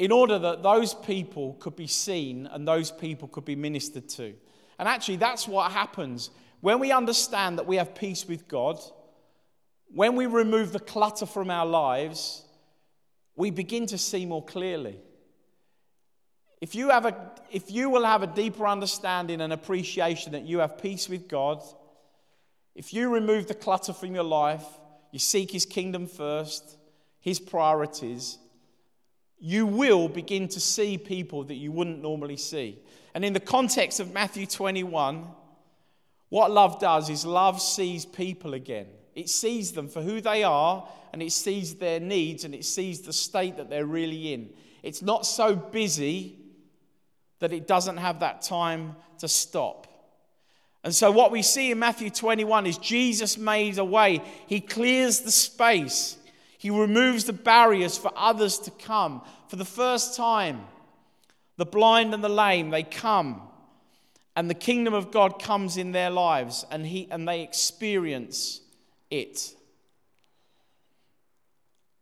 in 0.00 0.10
order 0.10 0.40
that 0.40 0.64
those 0.64 0.92
people 0.92 1.54
could 1.60 1.76
be 1.76 1.86
seen 1.86 2.48
and 2.50 2.66
those 2.66 2.90
people 2.90 3.28
could 3.28 3.44
be 3.44 3.54
ministered 3.54 4.08
to. 4.08 4.34
And 4.80 4.88
actually, 4.88 5.16
that's 5.16 5.46
what 5.46 5.70
happens 5.70 6.30
when 6.60 6.80
we 6.80 6.90
understand 6.90 7.58
that 7.58 7.66
we 7.66 7.76
have 7.76 7.94
peace 7.94 8.26
with 8.26 8.48
God, 8.48 8.80
when 9.86 10.16
we 10.16 10.26
remove 10.26 10.72
the 10.72 10.80
clutter 10.80 11.26
from 11.26 11.48
our 11.48 11.66
lives, 11.66 12.42
we 13.36 13.50
begin 13.50 13.86
to 13.86 13.98
see 13.98 14.26
more 14.26 14.44
clearly. 14.44 14.98
If 16.60 16.74
you, 16.74 16.90
have 16.90 17.04
a, 17.04 17.32
if 17.50 17.70
you 17.70 17.90
will 17.90 18.04
have 18.04 18.22
a 18.22 18.26
deeper 18.26 18.66
understanding 18.66 19.40
and 19.40 19.52
appreciation 19.52 20.32
that 20.32 20.44
you 20.44 20.60
have 20.60 20.78
peace 20.78 21.08
with 21.08 21.28
God, 21.28 21.62
if 22.74 22.94
you 22.94 23.12
remove 23.12 23.48
the 23.48 23.54
clutter 23.54 23.92
from 23.92 24.14
your 24.14 24.24
life, 24.24 24.64
you 25.10 25.18
seek 25.18 25.50
His 25.50 25.66
kingdom 25.66 26.06
first, 26.06 26.78
His 27.20 27.38
priorities, 27.38 28.38
you 29.38 29.66
will 29.66 30.08
begin 30.08 30.48
to 30.48 30.60
see 30.60 30.96
people 30.96 31.44
that 31.44 31.56
you 31.56 31.70
wouldn't 31.70 32.00
normally 32.00 32.36
see. 32.36 32.78
And 33.14 33.24
in 33.24 33.32
the 33.32 33.40
context 33.40 34.00
of 34.00 34.12
Matthew 34.12 34.46
21, 34.46 35.26
what 36.30 36.50
love 36.50 36.80
does 36.80 37.10
is 37.10 37.26
love 37.26 37.60
sees 37.60 38.06
people 38.06 38.54
again. 38.54 38.86
It 39.14 39.28
sees 39.28 39.72
them 39.72 39.88
for 39.88 40.02
who 40.02 40.20
they 40.20 40.42
are 40.42 40.88
and 41.12 41.22
it 41.22 41.32
sees 41.32 41.74
their 41.76 42.00
needs 42.00 42.44
and 42.44 42.54
it 42.54 42.64
sees 42.64 43.02
the 43.02 43.12
state 43.12 43.56
that 43.56 43.70
they're 43.70 43.86
really 43.86 44.32
in. 44.32 44.50
It's 44.82 45.02
not 45.02 45.24
so 45.24 45.54
busy 45.54 46.36
that 47.38 47.52
it 47.52 47.66
doesn't 47.66 47.98
have 47.98 48.20
that 48.20 48.42
time 48.42 48.96
to 49.18 49.28
stop. 49.28 49.86
And 50.82 50.94
so, 50.94 51.10
what 51.10 51.30
we 51.30 51.42
see 51.42 51.70
in 51.70 51.78
Matthew 51.78 52.10
21 52.10 52.66
is 52.66 52.76
Jesus 52.76 53.38
made 53.38 53.78
a 53.78 53.84
way. 53.84 54.22
He 54.46 54.60
clears 54.60 55.20
the 55.20 55.30
space, 55.30 56.18
He 56.58 56.70
removes 56.70 57.24
the 57.24 57.32
barriers 57.32 57.96
for 57.96 58.12
others 58.14 58.58
to 58.60 58.70
come. 58.70 59.22
For 59.48 59.56
the 59.56 59.64
first 59.64 60.16
time, 60.16 60.62
the 61.56 61.64
blind 61.64 62.12
and 62.12 62.22
the 62.22 62.28
lame, 62.28 62.70
they 62.70 62.82
come 62.82 63.40
and 64.36 64.50
the 64.50 64.54
kingdom 64.54 64.94
of 64.94 65.10
God 65.10 65.40
comes 65.40 65.76
in 65.76 65.92
their 65.92 66.10
lives 66.10 66.66
and, 66.70 66.84
he, 66.84 67.08
and 67.10 67.26
they 67.26 67.42
experience 67.42 68.60
it. 69.20 69.54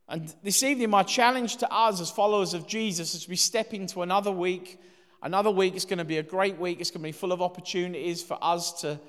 And 0.09 0.35
this 0.43 0.63
evening, 0.63 0.91
my 0.91 1.03
challenge 1.03 1.57
to 1.59 1.73
us 1.73 2.01
as 2.01 2.11
followers 2.11 2.55
of 2.55 2.67
Jesus 2.67 3.15
as 3.15 3.29
we 3.29 3.37
step 3.37 3.73
into 3.73 4.03
another 4.03 4.31
week, 4.31 4.79
another 5.23 5.51
week 5.51 5.75
is 5.75 5.85
going 5.85 5.99
to 5.99 6.05
be 6.05 6.19
a 6.19 6.23
great 6.23 6.59
week. 6.59 6.81
It's 6.81 6.91
going 6.91 7.01
to 7.01 7.09
be 7.09 7.13
full 7.13 7.33
of 7.33 7.41
opportunities 7.41 8.23
for 8.23 8.37
us 8.43 8.81
to 8.83 9.01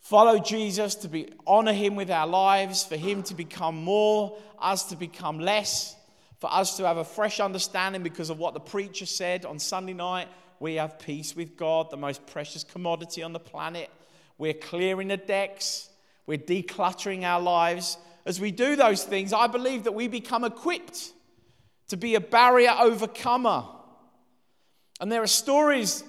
follow 0.00 0.38
Jesus, 0.38 0.96
to 0.96 1.08
be, 1.08 1.28
honor 1.46 1.72
him 1.72 1.94
with 1.94 2.10
our 2.10 2.26
lives, 2.26 2.84
for 2.84 2.96
him 2.96 3.22
to 3.24 3.34
become 3.34 3.76
more, 3.76 4.36
us 4.58 4.84
to 4.86 4.96
become 4.96 5.38
less, 5.38 5.94
for 6.40 6.52
us 6.52 6.76
to 6.78 6.86
have 6.86 6.96
a 6.96 7.04
fresh 7.04 7.38
understanding 7.38 8.02
because 8.02 8.30
of 8.30 8.38
what 8.38 8.54
the 8.54 8.60
preacher 8.60 9.06
said 9.06 9.44
on 9.44 9.58
Sunday 9.60 9.92
night 9.92 10.28
we 10.62 10.74
have 10.76 10.98
peace 10.98 11.34
with 11.34 11.56
God, 11.56 11.90
the 11.90 11.96
most 11.96 12.24
precious 12.26 12.62
commodity 12.62 13.22
on 13.22 13.32
the 13.32 13.40
planet. 13.40 13.90
We're 14.38 14.54
clearing 14.54 15.08
the 15.08 15.16
decks. 15.16 15.88
We're 16.26 16.38
decluttering 16.38 17.24
our 17.24 17.40
lives. 17.40 17.98
As 18.24 18.40
we 18.40 18.50
do 18.50 18.76
those 18.76 19.04
things, 19.04 19.32
I 19.32 19.46
believe 19.46 19.84
that 19.84 19.92
we 19.92 20.08
become 20.08 20.44
equipped 20.44 21.12
to 21.88 21.96
be 21.96 22.14
a 22.14 22.20
barrier 22.20 22.74
overcomer. 22.78 23.64
And 25.00 25.10
there 25.10 25.22
are 25.22 25.26
stories 25.26 26.04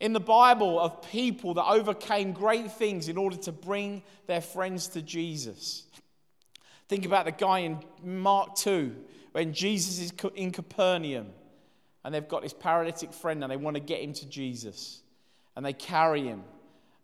in 0.00 0.12
the 0.12 0.20
Bible 0.20 0.78
of 0.78 1.02
people 1.10 1.54
that 1.54 1.64
overcame 1.64 2.32
great 2.32 2.70
things 2.72 3.08
in 3.08 3.16
order 3.16 3.36
to 3.36 3.52
bring 3.52 4.02
their 4.26 4.40
friends 4.40 4.88
to 4.88 5.02
Jesus. 5.02 5.84
Think 6.88 7.06
about 7.06 7.24
the 7.24 7.32
guy 7.32 7.60
in 7.60 7.78
Mark 8.02 8.56
2 8.56 8.94
when 9.32 9.52
Jesus 9.54 9.98
is 9.98 10.12
in 10.34 10.50
Capernaum 10.50 11.28
and 12.04 12.14
they've 12.14 12.28
got 12.28 12.42
this 12.42 12.52
paralytic 12.52 13.12
friend 13.12 13.42
and 13.42 13.50
they 13.50 13.56
want 13.56 13.76
to 13.76 13.80
get 13.80 14.02
him 14.02 14.12
to 14.12 14.26
Jesus. 14.26 15.00
And 15.56 15.64
they 15.64 15.72
carry 15.72 16.24
him. 16.24 16.42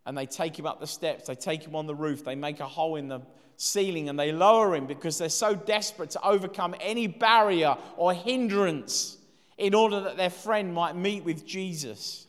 And 0.06 0.16
they 0.16 0.26
take 0.26 0.58
him 0.58 0.66
up 0.66 0.80
the 0.80 0.86
steps, 0.86 1.26
they 1.26 1.34
take 1.34 1.62
him 1.62 1.76
on 1.76 1.86
the 1.86 1.94
roof, 1.94 2.24
they 2.24 2.34
make 2.34 2.60
a 2.60 2.66
hole 2.66 2.96
in 2.96 3.08
the 3.08 3.20
ceiling 3.56 4.08
and 4.08 4.18
they 4.18 4.32
lower 4.32 4.74
him 4.74 4.86
because 4.86 5.18
they're 5.18 5.28
so 5.28 5.54
desperate 5.54 6.10
to 6.10 6.22
overcome 6.26 6.74
any 6.80 7.06
barrier 7.06 7.76
or 7.96 8.14
hindrance 8.14 9.18
in 9.58 9.74
order 9.74 10.00
that 10.00 10.16
their 10.16 10.30
friend 10.30 10.72
might 10.72 10.96
meet 10.96 11.22
with 11.24 11.46
Jesus. 11.46 12.26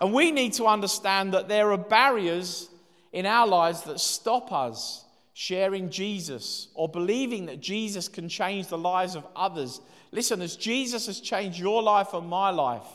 And 0.00 0.12
we 0.12 0.30
need 0.30 0.52
to 0.54 0.66
understand 0.66 1.34
that 1.34 1.48
there 1.48 1.72
are 1.72 1.78
barriers 1.78 2.68
in 3.12 3.26
our 3.26 3.46
lives 3.46 3.82
that 3.82 3.98
stop 3.98 4.52
us 4.52 5.04
sharing 5.34 5.90
Jesus 5.90 6.68
or 6.74 6.88
believing 6.88 7.46
that 7.46 7.60
Jesus 7.60 8.08
can 8.08 8.28
change 8.28 8.68
the 8.68 8.78
lives 8.78 9.16
of 9.16 9.26
others. 9.34 9.80
Listen, 10.12 10.40
as 10.42 10.56
Jesus 10.56 11.06
has 11.06 11.20
changed 11.20 11.58
your 11.58 11.82
life 11.82 12.14
and 12.14 12.28
my 12.28 12.50
life, 12.50 12.86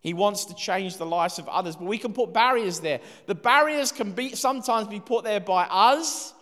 he 0.00 0.14
wants 0.14 0.46
to 0.46 0.54
change 0.54 0.96
the 0.96 1.06
lives 1.06 1.38
of 1.38 1.48
others, 1.48 1.76
but 1.76 1.84
we 1.84 1.98
can 1.98 2.12
put 2.12 2.32
barriers 2.32 2.80
there. 2.80 3.00
The 3.26 3.34
barriers 3.34 3.92
can 3.92 4.12
be 4.12 4.34
sometimes 4.34 4.88
be 4.88 5.00
put 5.00 5.24
there 5.24 5.40
by 5.40 5.64
us, 5.64 6.32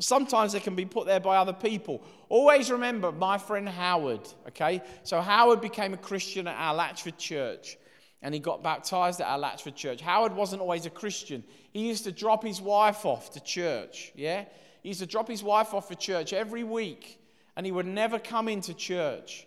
sometimes 0.00 0.52
they 0.52 0.60
can 0.60 0.74
be 0.74 0.86
put 0.86 1.06
there 1.06 1.20
by 1.20 1.36
other 1.36 1.52
people. 1.52 2.02
Always 2.28 2.70
remember 2.70 3.12
my 3.12 3.38
friend 3.38 3.68
Howard, 3.68 4.26
okay? 4.48 4.82
So 5.02 5.20
Howard 5.20 5.60
became 5.60 5.94
a 5.94 5.98
Christian 5.98 6.48
at 6.48 6.56
our 6.56 6.74
Latchford 6.74 7.18
church 7.18 7.76
and 8.22 8.32
he 8.32 8.40
got 8.40 8.62
baptized 8.62 9.20
at 9.20 9.26
our 9.26 9.38
Latchford 9.38 9.76
church. 9.76 10.00
Howard 10.00 10.34
wasn't 10.34 10.62
always 10.62 10.86
a 10.86 10.90
Christian. 10.90 11.44
He 11.72 11.86
used 11.86 12.04
to 12.04 12.12
drop 12.12 12.42
his 12.42 12.60
wife 12.60 13.04
off 13.04 13.30
to 13.32 13.40
church, 13.40 14.12
yeah? 14.16 14.46
He 14.82 14.88
used 14.88 15.00
to 15.00 15.06
drop 15.06 15.28
his 15.28 15.42
wife 15.42 15.74
off 15.74 15.88
for 15.88 15.94
church 15.94 16.32
every 16.32 16.64
week 16.64 17.20
and 17.54 17.66
he 17.66 17.70
would 17.70 17.86
never 17.86 18.18
come 18.18 18.48
into 18.48 18.72
church. 18.72 19.46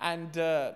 And 0.00 0.36
uh, 0.38 0.72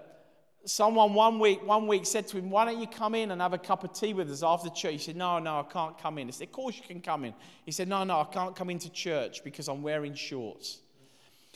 someone 0.64 1.14
one 1.14 1.38
week, 1.38 1.64
one 1.66 1.86
week 1.86 2.06
said 2.06 2.26
to 2.28 2.38
him, 2.38 2.50
Why 2.50 2.64
don't 2.64 2.80
you 2.80 2.86
come 2.86 3.14
in 3.14 3.30
and 3.30 3.40
have 3.40 3.52
a 3.52 3.58
cup 3.58 3.84
of 3.84 3.92
tea 3.92 4.14
with 4.14 4.30
us 4.30 4.42
after 4.42 4.68
church? 4.70 4.92
He 4.92 4.98
said, 4.98 5.16
No, 5.16 5.38
no, 5.38 5.60
I 5.60 5.72
can't 5.72 5.98
come 5.98 6.18
in. 6.18 6.28
He 6.28 6.32
said, 6.32 6.48
Of 6.48 6.52
course 6.52 6.76
you 6.76 6.82
can 6.86 7.00
come 7.00 7.24
in. 7.24 7.34
He 7.64 7.72
said, 7.72 7.88
No, 7.88 8.04
no, 8.04 8.20
I 8.20 8.24
can't 8.24 8.54
come 8.54 8.70
into 8.70 8.90
church 8.90 9.42
because 9.44 9.68
I'm 9.68 9.82
wearing 9.82 10.14
shorts. 10.14 10.78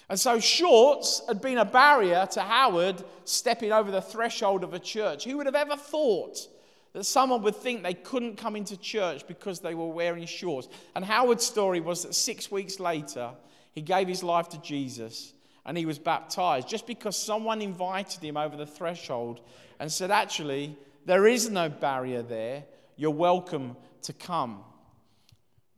And 0.09 0.19
so 0.19 0.39
shorts 0.39 1.23
had 1.27 1.41
been 1.41 1.59
a 1.59 1.65
barrier 1.65 2.27
to 2.33 2.43
Howard 2.43 3.03
stepping 3.25 3.73
over 3.73 3.91
the 3.91 4.03
threshold 4.03 4.65
of 4.65 4.75
a 4.75 4.79
church. 4.79 5.25
Who 5.25 5.37
would 5.39 5.47
have 5.47 5.55
ever 5.55 5.77
thought 5.77 6.49
that 6.93 7.05
someone 7.05 7.43
would 7.43 7.57
think 7.57 7.83
they 7.83 7.95
couldn't 7.95 8.37
come 8.37 8.57
into 8.57 8.77
church 8.77 9.27
because 9.27 9.61
they 9.61 9.75
were 9.75 9.87
wearing 9.87 10.27
shorts? 10.27 10.69
And 10.95 11.05
Howard's 11.05 11.47
story 11.47 11.81
was 11.81 12.03
that 12.03 12.15
six 12.15 12.51
weeks 12.51 12.79
later, 12.81 13.31
he 13.75 13.81
gave 13.81 14.09
his 14.09 14.23
life 14.23 14.49
to 14.51 14.61
Jesus 14.61 15.33
and 15.65 15.77
he 15.77 15.87
was 15.87 15.99
baptized 15.99 16.69
just 16.69 16.87
because 16.87 17.17
someone 17.17 17.63
invited 17.63 18.23
him 18.23 18.37
over 18.37 18.57
the 18.57 18.67
threshold 18.67 19.41
and 19.79 19.91
said, 19.91 20.11
Actually, 20.11 20.77
there 21.05 21.27
is 21.27 21.51
no 21.51 21.69
barrier 21.69 22.23
there. 22.23 22.65
You're 22.97 23.11
welcome 23.11 23.77
to 24.03 24.13
come. 24.13 24.63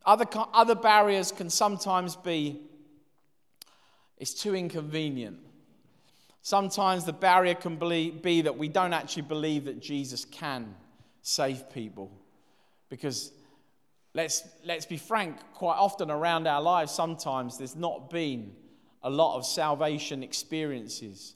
Other, 0.04 0.26
other 0.52 0.74
barriers 0.74 1.32
can 1.32 1.48
sometimes 1.48 2.16
be 2.16 2.60
it's 4.18 4.34
too 4.34 4.54
inconvenient. 4.54 5.38
Sometimes 6.42 7.04
the 7.04 7.12
barrier 7.12 7.54
can 7.54 7.76
be 7.76 8.42
that 8.42 8.56
we 8.56 8.68
don't 8.68 8.92
actually 8.92 9.22
believe 9.22 9.64
that 9.64 9.80
Jesus 9.80 10.24
can 10.24 10.74
save 11.22 11.70
people. 11.72 12.10
Because 12.90 13.32
let's, 14.12 14.46
let's 14.64 14.86
be 14.86 14.98
frank, 14.98 15.38
quite 15.54 15.76
often 15.76 16.10
around 16.10 16.46
our 16.46 16.60
lives, 16.60 16.92
sometimes 16.92 17.58
there's 17.58 17.76
not 17.76 18.10
been 18.10 18.52
a 19.04 19.10
lot 19.10 19.36
of 19.36 19.46
salvation 19.46 20.22
experiences. 20.22 21.34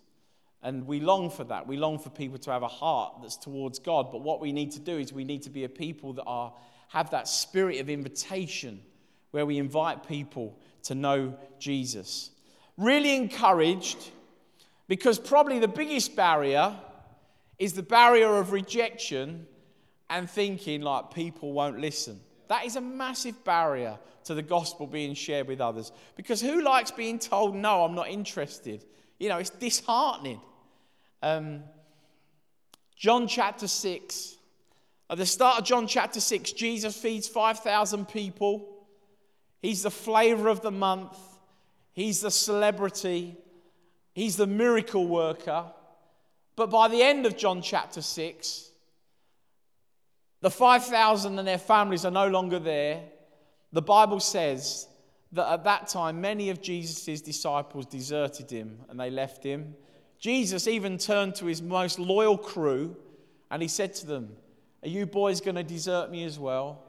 And 0.63 0.87
we 0.87 0.99
long 0.99 1.31
for 1.31 1.45
that. 1.45 1.69
We 1.69 1.77
long 1.77 1.99
for 1.99 2.11
people 2.11 2.39
to 2.39 2.51
have 2.51 2.65
a 2.65 2.69
heart 2.69 3.19
that's 3.23 3.37
towards 3.37 3.79
God. 3.79 4.11
But 4.11 4.23
what 4.23 4.41
we 4.41 4.51
need 4.51 4.73
to 4.73 4.81
do 4.81 4.99
is 4.99 5.13
we 5.13 5.23
need 5.23 5.43
to 5.43 5.51
be 5.51 5.63
a 5.63 5.69
people 5.69 6.15
that 6.15 6.25
are, 6.25 6.53
have 6.89 7.11
that 7.11 7.29
spirit 7.29 7.79
of 7.81 7.89
invitation 7.89 8.81
where 9.31 9.47
we 9.47 9.59
invite 9.59 10.09
people 10.09 10.59
to 10.85 10.95
know 10.95 11.37
Jesus. 11.61 12.31
Really 12.77 13.15
encouraged 13.15 14.11
because 14.89 15.19
probably 15.19 15.59
the 15.59 15.69
biggest 15.69 16.17
barrier 16.17 16.75
is 17.59 17.75
the 17.75 17.83
barrier 17.83 18.39
of 18.39 18.53
rejection 18.53 19.47
and 20.09 20.29
thinking 20.29 20.81
like 20.81 21.13
people 21.13 21.53
won't 21.53 21.79
listen. 21.79 22.19
That 22.49 22.65
is 22.65 22.77
a 22.77 22.81
massive 22.81 23.45
barrier 23.45 23.99
to 24.25 24.35
the 24.35 24.43
gospel 24.43 24.87
being 24.87 25.15
shared 25.15 25.47
with 25.47 25.61
others. 25.61 25.93
Because 26.17 26.41
who 26.41 26.63
likes 26.63 26.91
being 26.91 27.19
told, 27.19 27.55
no, 27.55 27.85
I'm 27.85 27.95
not 27.95 28.09
interested? 28.09 28.85
You 29.19 29.29
know, 29.29 29.39
it's 29.39 29.51
disheartening. 29.51 30.41
Um, 31.23 31.63
John 32.97 33.29
chapter 33.29 33.69
6. 33.69 34.37
At 35.11 35.19
the 35.19 35.27
start 35.27 35.59
of 35.59 35.65
John 35.65 35.87
chapter 35.87 36.21
6, 36.21 36.53
Jesus 36.53 36.97
feeds 36.97 37.29
5,000 37.29 38.09
people. 38.09 38.69
He's 39.61 39.83
the 39.83 39.91
flavor 39.91 40.49
of 40.49 40.61
the 40.61 40.71
month, 40.71 41.17
he's 41.93 42.21
the 42.21 42.31
celebrity, 42.31 43.37
he's 44.13 44.37
the 44.37 44.47
miracle 44.47 45.07
worker. 45.07 45.65
But 46.55 46.71
by 46.71 46.89
the 46.89 47.03
end 47.03 47.27
of 47.27 47.37
John 47.37 47.63
chapter 47.63 48.03
6, 48.03 48.68
the 50.40 50.51
5,000 50.51 51.38
and 51.38 51.48
their 51.48 51.59
families 51.59 52.05
are 52.05 52.11
no 52.11 52.29
longer 52.29 52.59
there. 52.59 53.03
The 53.72 53.83
Bible 53.83 54.20
says 54.20 54.87
that 55.33 55.53
at 55.53 55.64
that 55.64 55.88
time, 55.88 56.20
many 56.20 56.51
of 56.51 56.62
Jesus' 56.62 57.20
disciples 57.20 57.87
deserted 57.87 58.51
him 58.51 58.79
and 58.88 58.98
they 58.98 59.11
left 59.11 59.42
him. 59.42 59.74
Jesus 60.18 60.66
even 60.66 60.98
turned 60.98 61.35
to 61.37 61.46
his 61.46 61.61
most 61.61 61.98
loyal 61.98 62.38
crew 62.38 62.96
and 63.51 63.62
he 63.62 63.68
said 63.68 63.94
to 63.96 64.07
them, 64.07 64.37
Are 64.83 64.88
you 64.88 65.07
boys 65.07 65.40
going 65.40 65.57
to 65.57 65.62
desert 65.62 66.11
me 66.11 66.24
as 66.24 66.38
well? 66.38 66.85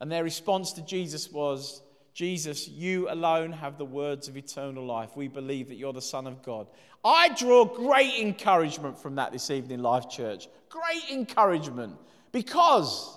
And 0.00 0.10
their 0.10 0.24
response 0.24 0.72
to 0.72 0.82
Jesus 0.82 1.30
was, 1.30 1.82
Jesus, 2.12 2.66
you 2.66 3.10
alone 3.10 3.52
have 3.52 3.76
the 3.76 3.84
words 3.84 4.26
of 4.26 4.36
eternal 4.36 4.86
life. 4.86 5.16
We 5.16 5.28
believe 5.28 5.68
that 5.68 5.74
you're 5.74 5.92
the 5.92 6.00
Son 6.00 6.26
of 6.26 6.42
God. 6.42 6.66
I 7.04 7.28
draw 7.34 7.64
great 7.64 8.14
encouragement 8.20 8.98
from 8.98 9.16
that 9.16 9.32
this 9.32 9.50
evening, 9.50 9.80
Life 9.80 10.08
Church. 10.08 10.48
Great 10.70 11.10
encouragement. 11.10 11.94
Because, 12.36 13.16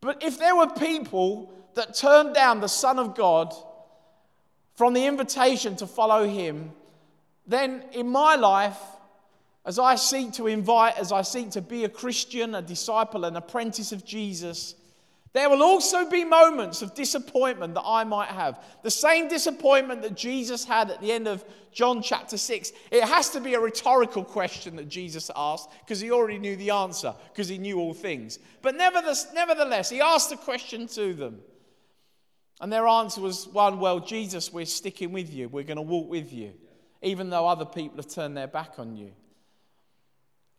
but 0.00 0.24
if 0.24 0.40
there 0.40 0.56
were 0.56 0.66
people 0.66 1.52
that 1.74 1.94
turned 1.94 2.34
down 2.34 2.58
the 2.58 2.66
Son 2.66 2.98
of 2.98 3.14
God 3.14 3.54
from 4.74 4.92
the 4.92 5.06
invitation 5.06 5.76
to 5.76 5.86
follow 5.86 6.26
Him, 6.26 6.72
then 7.46 7.84
in 7.92 8.08
my 8.08 8.34
life, 8.34 8.76
as 9.64 9.78
I 9.78 9.94
seek 9.94 10.32
to 10.32 10.48
invite, 10.48 10.98
as 10.98 11.12
I 11.12 11.22
seek 11.22 11.52
to 11.52 11.62
be 11.62 11.84
a 11.84 11.88
Christian, 11.88 12.56
a 12.56 12.60
disciple, 12.60 13.24
an 13.24 13.36
apprentice 13.36 13.92
of 13.92 14.04
Jesus, 14.04 14.74
there 15.34 15.50
will 15.50 15.62
also 15.62 16.08
be 16.08 16.24
moments 16.24 16.80
of 16.80 16.94
disappointment 16.94 17.74
that 17.74 17.84
I 17.84 18.04
might 18.04 18.28
have. 18.28 18.64
The 18.82 18.90
same 18.90 19.28
disappointment 19.28 20.02
that 20.02 20.16
Jesus 20.16 20.64
had 20.64 20.90
at 20.90 21.00
the 21.00 21.12
end 21.12 21.28
of 21.28 21.44
John 21.70 22.02
chapter 22.02 22.38
6. 22.38 22.72
It 22.90 23.04
has 23.04 23.30
to 23.30 23.40
be 23.40 23.54
a 23.54 23.60
rhetorical 23.60 24.24
question 24.24 24.76
that 24.76 24.88
Jesus 24.88 25.30
asked 25.36 25.68
because 25.80 26.00
he 26.00 26.10
already 26.10 26.38
knew 26.38 26.56
the 26.56 26.70
answer 26.70 27.14
because 27.32 27.46
he 27.46 27.58
knew 27.58 27.78
all 27.78 27.92
things. 27.92 28.38
But 28.62 28.76
nevertheless, 28.76 29.90
he 29.90 30.00
asked 30.00 30.30
the 30.30 30.36
question 30.36 30.86
to 30.88 31.12
them. 31.12 31.40
And 32.60 32.72
their 32.72 32.88
answer 32.88 33.20
was 33.20 33.46
one, 33.46 33.78
well, 33.78 34.00
Jesus, 34.00 34.52
we're 34.52 34.66
sticking 34.66 35.12
with 35.12 35.32
you. 35.32 35.48
We're 35.48 35.62
going 35.62 35.76
to 35.76 35.82
walk 35.82 36.08
with 36.08 36.32
you, 36.32 36.54
even 37.02 37.30
though 37.30 37.46
other 37.46 37.66
people 37.66 37.98
have 37.98 38.08
turned 38.08 38.36
their 38.36 38.48
back 38.48 38.78
on 38.78 38.96
you. 38.96 39.12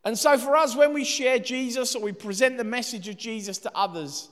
And 0.06 0.18
so, 0.18 0.38
for 0.38 0.56
us, 0.56 0.78
when 0.78 0.94
we 0.94 1.04
share 1.04 1.40
Jesus 1.40 1.96
or 1.96 2.02
we 2.02 2.14
present 2.14 2.58
the 2.58 2.64
message 2.64 3.10
of 3.10 3.18
Jesus 3.18 3.58
to 3.58 3.72
others, 3.76 4.30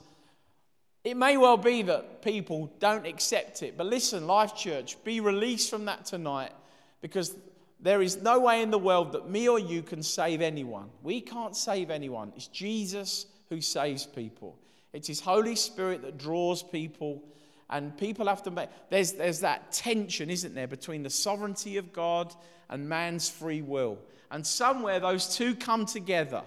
it 1.08 1.16
may 1.16 1.38
well 1.38 1.56
be 1.56 1.80
that 1.80 2.20
people 2.20 2.70
don't 2.80 3.06
accept 3.06 3.62
it, 3.62 3.78
but 3.78 3.86
listen, 3.86 4.26
Life 4.26 4.54
Church, 4.54 5.02
be 5.04 5.20
released 5.20 5.70
from 5.70 5.86
that 5.86 6.04
tonight 6.04 6.52
because 7.00 7.34
there 7.80 8.02
is 8.02 8.20
no 8.20 8.38
way 8.40 8.60
in 8.60 8.70
the 8.70 8.78
world 8.78 9.12
that 9.12 9.30
me 9.30 9.48
or 9.48 9.58
you 9.58 9.82
can 9.82 10.02
save 10.02 10.42
anyone. 10.42 10.90
We 11.02 11.22
can't 11.22 11.56
save 11.56 11.90
anyone. 11.90 12.34
It's 12.36 12.48
Jesus 12.48 13.24
who 13.48 13.62
saves 13.62 14.04
people, 14.04 14.58
it's 14.92 15.08
His 15.08 15.20
Holy 15.20 15.56
Spirit 15.56 16.02
that 16.02 16.18
draws 16.18 16.62
people. 16.62 17.22
And 17.70 17.96
people 17.98 18.28
have 18.28 18.42
to 18.44 18.50
make, 18.50 18.70
there's, 18.88 19.12
there's 19.12 19.40
that 19.40 19.72
tension, 19.72 20.30
isn't 20.30 20.54
there, 20.54 20.66
between 20.66 21.02
the 21.02 21.10
sovereignty 21.10 21.76
of 21.76 21.92
God 21.92 22.34
and 22.70 22.88
man's 22.88 23.28
free 23.28 23.60
will. 23.60 23.98
And 24.30 24.46
somewhere 24.46 25.00
those 25.00 25.36
two 25.36 25.54
come 25.54 25.84
together. 25.84 26.42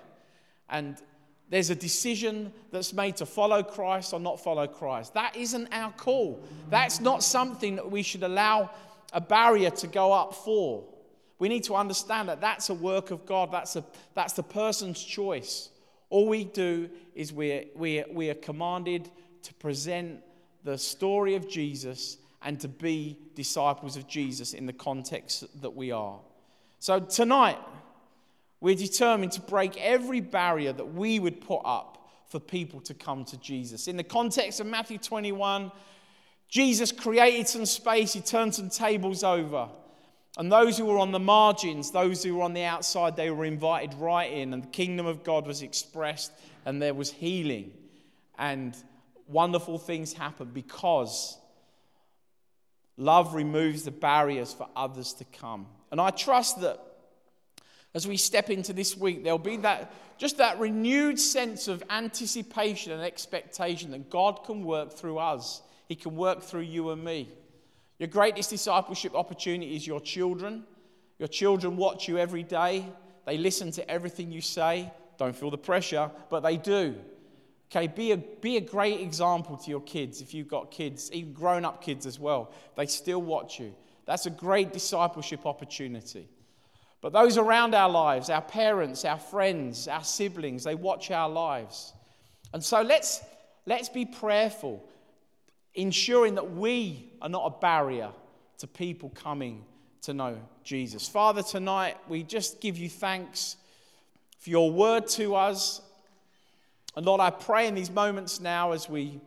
And 0.68 0.98
there's 1.52 1.70
a 1.70 1.76
decision 1.76 2.54
that's 2.72 2.94
made 2.94 3.18
to 3.18 3.26
follow 3.26 3.62
Christ 3.62 4.14
or 4.14 4.20
not 4.22 4.42
follow 4.42 4.68
Christ. 4.68 5.14
That 5.14 5.36
isn't 5.36 5.68
our 5.74 5.92
call. 5.92 6.42
That's 6.70 7.02
not 7.02 7.24
something 7.24 7.76
that 7.76 7.92
we 7.92 8.02
should 8.04 8.24
allow 8.24 8.72
a 9.12 9.20
barrier 9.20 9.70
to 9.70 9.88
go 9.88 10.14
up 10.14 10.34
for. 10.34 10.86
We 11.40 11.50
need 11.50 11.66
to 11.66 11.76
understand 11.76 12.30
that 12.30 12.40
that's 12.40 12.70
a 12.70 12.74
work 12.74 13.12
of 13.12 13.26
God, 13.26 13.52
that's, 13.52 13.76
a, 13.76 13.84
that's 14.14 14.32
the 14.34 14.44
person's 14.44 15.04
choice. 15.04 15.70
All 16.10 16.28
we 16.28 16.46
do 16.46 16.90
is 17.16 17.34
we 17.34 17.70
we 17.76 18.04
we 18.12 18.30
are 18.30 18.36
commanded 18.36 19.10
to 19.44 19.54
present 19.56 20.22
the 20.64 20.78
story 20.78 21.36
of 21.36 21.50
Jesus 21.50 22.18
and 22.42 22.60
to 22.60 22.68
be 22.68 23.18
disciples 23.34 23.98
of 23.98 24.08
Jesus 24.08 24.54
in 24.54 24.66
the 24.66 24.74
context 24.74 25.46
that 25.62 25.72
we 25.76 25.92
are. 25.92 26.20
So 26.80 27.00
tonight, 27.00 27.58
we're 28.62 28.76
determined 28.76 29.32
to 29.34 29.42
break 29.42 29.76
every 29.78 30.22
barrier 30.22 30.72
that 30.72 30.94
we 30.94 31.20
would 31.20 31.42
put 31.42 31.62
up 31.66 32.08
for 32.28 32.40
people 32.40 32.80
to 32.82 32.94
come 32.94 33.26
to 33.26 33.38
Jesus. 33.38 33.88
In 33.88 33.98
the 33.98 34.04
context 34.04 34.60
of 34.60 34.68
Matthew 34.68 35.00
21, 35.00 35.72
Jesus 36.48 36.92
created 36.92 37.48
some 37.48 37.66
space, 37.66 38.14
he 38.14 38.22
turned 38.22 38.56
some 38.56 38.70
tables 38.70 39.24
over. 39.24 39.68
And 40.38 40.50
those 40.50 40.78
who 40.78 40.86
were 40.86 41.00
on 41.00 41.12
the 41.12 41.20
margins, 41.20 41.92
those 41.92 42.24
who 42.24 42.36
were 42.36 42.44
on 42.44 42.54
the 42.54 42.64
outside, 42.64 43.18
they 43.18 43.32
were 43.32 43.44
invited 43.44 43.96
right 43.96 44.32
in, 44.32 44.54
and 44.54 44.64
the 44.64 44.68
kingdom 44.68 45.06
of 45.06 45.24
God 45.24 45.46
was 45.46 45.62
expressed, 45.62 46.32
and 46.66 46.82
there 46.82 46.94
was 46.94 47.12
healing. 47.12 47.72
And 48.38 48.76
wonderful 49.28 49.78
things 49.78 50.14
happened 50.14 50.54
because 50.54 51.38
love 52.96 53.34
removes 53.34 53.84
the 53.84 53.92
barriers 53.92 54.54
for 54.54 54.70
others 54.76 55.14
to 55.14 55.26
come. 55.26 55.68
And 55.92 56.00
I 56.00 56.12
trust 56.12 56.62
that 56.62 56.80
as 57.94 58.08
we 58.08 58.18
step 58.18 58.50
into 58.50 58.74
this 58.74 58.96
week, 58.96 59.24
there'll 59.24 59.38
be 59.38 59.58
that 59.58 59.94
just 60.18 60.38
that 60.38 60.60
renewed 60.60 61.20
sense 61.20 61.68
of 61.68 61.84
anticipation 61.90 62.92
and 62.92 63.02
expectation 63.02 63.92
that 63.92 64.10
God 64.10 64.44
can 64.46 64.64
work 64.64 64.94
through 64.94 65.18
us. 65.18 65.62
He 65.88 65.96
can 65.96 66.16
work 66.16 66.44
through 66.44 66.62
you 66.62 66.92
and 66.92 67.04
me. 67.04 67.30
Your 67.98 68.08
greatest 68.08 68.52
discipleship 68.52 69.16
opportunity 69.16 69.76
is 69.76 69.86
your 69.86 70.00
children. 70.00 70.64
Your 71.18 71.28
children 71.28 71.76
watch 71.76 72.08
you 72.08 72.18
every 72.18 72.44
day. 72.44 72.86
They 73.26 73.38
listen 73.38 73.72
to 73.72 73.90
everything 73.90 74.32
you 74.32 74.42
say. 74.42 74.92
Don't 75.18 75.36
feel 75.36 75.52
the 75.52 75.58
pressure, 75.58 76.10
but 76.30 76.42
they 76.42 76.58
do. 76.58 76.96
Okay, 77.72 77.88
be 77.88 78.12
a, 78.12 78.18
be 78.18 78.58
a 78.58 78.62
great 78.62 79.02
example 79.02 79.58
to 79.58 79.70
your 79.70 79.82
kids 79.82 80.22
if 80.22 80.34
you've 80.34 80.48
got 80.48 80.72
kids, 80.72 81.12
even 81.12 81.34
grown 81.34 81.64
up 81.64 81.82
kids 81.84 82.06
as 82.06 82.20
well. 82.20 82.52
They 82.76 82.86
still 82.86 83.22
watch 83.22 83.60
you. 83.60 83.74
That's 84.06 84.26
a 84.26 84.32
great 84.32 84.74
discipleship 84.74 85.46
opportunity. 85.46 86.28
But 87.02 87.14
those 87.14 87.38
around 87.38 87.74
our 87.74 87.90
lives, 87.90 88.30
our 88.30 88.44
parents, 88.44 89.06
our 89.06 89.18
friends, 89.18 89.88
our 89.88 90.04
siblings, 90.04 90.64
they 90.64 90.76
watch 90.76 91.10
our 91.10 91.30
lives. 91.30 91.94
And 92.54 92.64
so 92.64 92.82
let's, 92.82 93.22
let's 93.66 93.90
be 93.90 94.06
prayerful, 94.06 94.84
ensuring 95.74 96.36
that 96.36 96.52
we 96.52 97.12
are 97.22 97.30
not 97.30 97.46
a 97.46 97.60
barrier 97.60 98.12
to 98.60 98.68
people 98.68 99.10
coming 99.10 99.66
to 100.04 100.14
know 100.14 100.38
Jesus. 100.64 101.08
Father, 101.08 101.42
tonight 101.42 101.98
we 102.08 102.22
just 102.22 102.62
give 102.62 102.78
you 102.78 102.90
thanks 102.90 103.58
for 104.40 104.52
your 104.52 104.72
word 104.72 105.08
to 105.08 105.36
us. 105.36 105.82
And 106.96 107.06
Lord, 107.06 107.22
I 107.22 107.32
pray 107.32 107.68
in 107.68 107.74
these 107.74 107.90
moments 107.90 108.40
now 108.40 108.74
as 108.74 108.88
we 108.88 109.20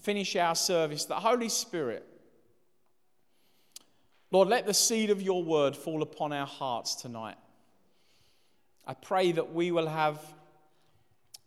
finish 0.00 0.34
our 0.36 0.54
service 0.54 1.04
that 1.06 1.16
Holy 1.16 1.48
Spirit 1.48 2.06
Lord, 4.32 4.48
let 4.48 4.64
the 4.64 4.72
seed 4.72 5.10
of 5.10 5.20
your 5.20 5.44
word 5.44 5.76
fall 5.76 6.02
upon 6.02 6.32
our 6.32 6.46
hearts 6.46 6.94
tonight. 6.94 7.36
I 8.86 8.94
pray 8.94 9.32
that 9.32 9.52
we 9.52 9.70
will 9.70 9.86
have 9.86 10.18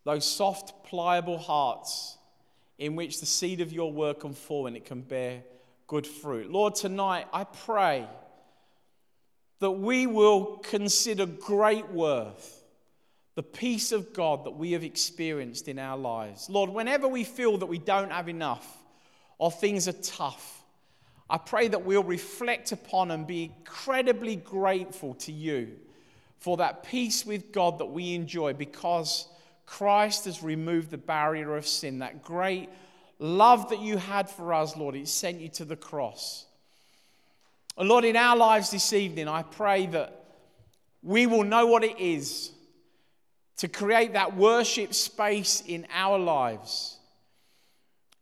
those 0.04 0.24
soft, 0.24 0.86
pliable 0.86 1.39
hearts 1.39 2.17
in 2.78 2.95
which 2.95 3.19
the 3.19 3.26
seed 3.26 3.60
of 3.60 3.74
your 3.74 3.91
word 3.91 4.19
can 4.19 4.34
fall 4.34 4.67
and 4.67 4.78
it 4.78 4.86
can 4.86 5.02
bear 5.02 5.43
good 5.88 6.06
fruit. 6.06 6.52
Lord, 6.52 6.76
tonight 6.76 7.26
I 7.34 7.45
pray 7.45 8.08
that 9.60 9.71
we 9.71 10.06
will 10.06 10.58
consider 10.58 11.26
great 11.26 11.89
worth 11.89 12.63
the 13.34 13.43
peace 13.43 13.91
of 13.91 14.13
God 14.13 14.45
that 14.45 14.52
we 14.52 14.74
have 14.74 14.84
experienced 14.84 15.67
in 15.67 15.80
our 15.80 15.98
lives. 15.98 16.52
Lord, 16.52 16.69
whenever 16.69 17.08
we 17.08 17.24
feel 17.24 17.58
that 17.58 17.65
we 17.65 17.80
don't 17.80 18.12
have 18.12 18.30
enough 18.30 18.78
or 19.39 19.52
things 19.52 19.88
are 19.88 19.93
tough, 19.93 20.62
I 21.30 21.38
pray 21.38 21.68
that 21.70 21.84
we'll 21.86 22.04
reflect 22.04 22.72
upon 22.72 23.12
and 23.12 23.26
be 23.26 23.46
incredibly 23.46 24.36
grateful 24.36 25.16
to 25.16 25.32
you 25.32 25.72
for 26.38 26.58
that 26.58 26.84
peace 26.84 27.26
with 27.26 27.52
God 27.52 27.80
that 27.80 27.86
we 27.86 28.14
enjoy 28.14 28.54
because 28.54 29.28
Christ 29.66 30.26
has 30.26 30.44
removed 30.44 30.92
the 30.92 30.98
barrier 30.98 31.58
of 31.58 31.66
sin. 31.66 32.00
That 32.00 32.24
great 32.24 32.70
love 33.18 33.70
that 33.70 33.80
you 33.80 33.98
had 33.98 34.30
for 34.30 34.54
us, 34.54 34.78
Lord, 34.78 34.96
it 34.96 35.08
sent 35.08 35.42
you 35.42 35.50
to 35.50 35.66
the 35.66 35.76
cross. 35.76 36.46
And 37.78 37.90
Lord, 37.90 38.06
in 38.06 38.16
our 38.16 38.38
lives 38.38 38.70
this 38.70 38.94
evening, 38.94 39.28
I 39.28 39.42
pray 39.42 39.88
that 39.88 40.24
we 41.02 41.26
will 41.26 41.44
know 41.44 41.66
what 41.66 41.84
it 41.84 42.00
is 42.00 42.52
to 43.58 43.68
create 43.68 44.14
that 44.14 44.36
worship 44.36 44.94
space 44.94 45.64
in 45.66 45.88
our 45.94 46.20
lives 46.20 46.98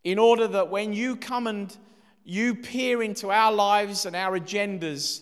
in 0.04 0.20
order 0.20 0.48
that 0.48 0.70
when 0.70 0.94
you 0.94 1.16
come 1.16 1.48
and 1.48 1.76
you 2.23 2.55
peer 2.55 3.03
into 3.03 3.31
our 3.31 3.51
lives 3.51 4.05
and 4.05 4.15
our 4.15 4.39
agendas, 4.39 5.21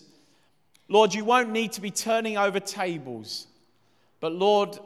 Lord, 0.88 1.14
you 1.14 1.24
won't 1.24 1.50
need 1.50 1.72
to 1.72 1.80
be 1.80 1.90
turning 1.90 2.36
over 2.36 2.60
tables. 2.60 3.46
But 4.20 4.32
Lord, 4.32 4.78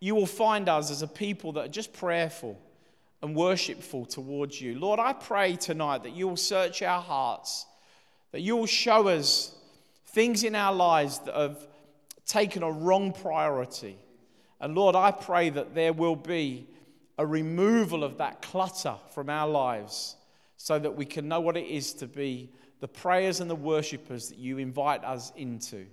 you 0.00 0.14
will 0.14 0.26
find 0.26 0.68
us 0.68 0.90
as 0.90 1.02
a 1.02 1.06
people 1.06 1.52
that 1.52 1.64
are 1.66 1.68
just 1.68 1.92
prayerful 1.92 2.60
and 3.22 3.34
worshipful 3.34 4.06
towards 4.06 4.60
you. 4.60 4.78
Lord, 4.78 4.98
I 4.98 5.12
pray 5.12 5.56
tonight 5.56 6.02
that 6.02 6.14
you 6.14 6.28
will 6.28 6.36
search 6.36 6.82
our 6.82 7.00
hearts, 7.00 7.66
that 8.32 8.40
you 8.40 8.56
will 8.56 8.66
show 8.66 9.08
us 9.08 9.54
things 10.08 10.44
in 10.44 10.54
our 10.54 10.74
lives 10.74 11.20
that 11.20 11.34
have 11.34 11.66
taken 12.26 12.62
a 12.62 12.70
wrong 12.70 13.12
priority. 13.12 13.96
And 14.60 14.74
Lord, 14.74 14.96
I 14.96 15.10
pray 15.10 15.50
that 15.50 15.74
there 15.74 15.92
will 15.92 16.16
be 16.16 16.66
a 17.16 17.24
removal 17.24 18.02
of 18.02 18.18
that 18.18 18.42
clutter 18.42 18.96
from 19.14 19.30
our 19.30 19.48
lives 19.48 20.16
so 20.64 20.78
that 20.78 20.96
we 20.96 21.04
can 21.04 21.28
know 21.28 21.40
what 21.40 21.58
it 21.58 21.66
is 21.66 21.92
to 21.92 22.06
be 22.06 22.48
the 22.80 22.88
prayers 22.88 23.40
and 23.40 23.50
the 23.50 23.54
worshippers 23.54 24.30
that 24.30 24.38
you 24.38 24.56
invite 24.56 25.04
us 25.04 25.30
into. 25.36 25.84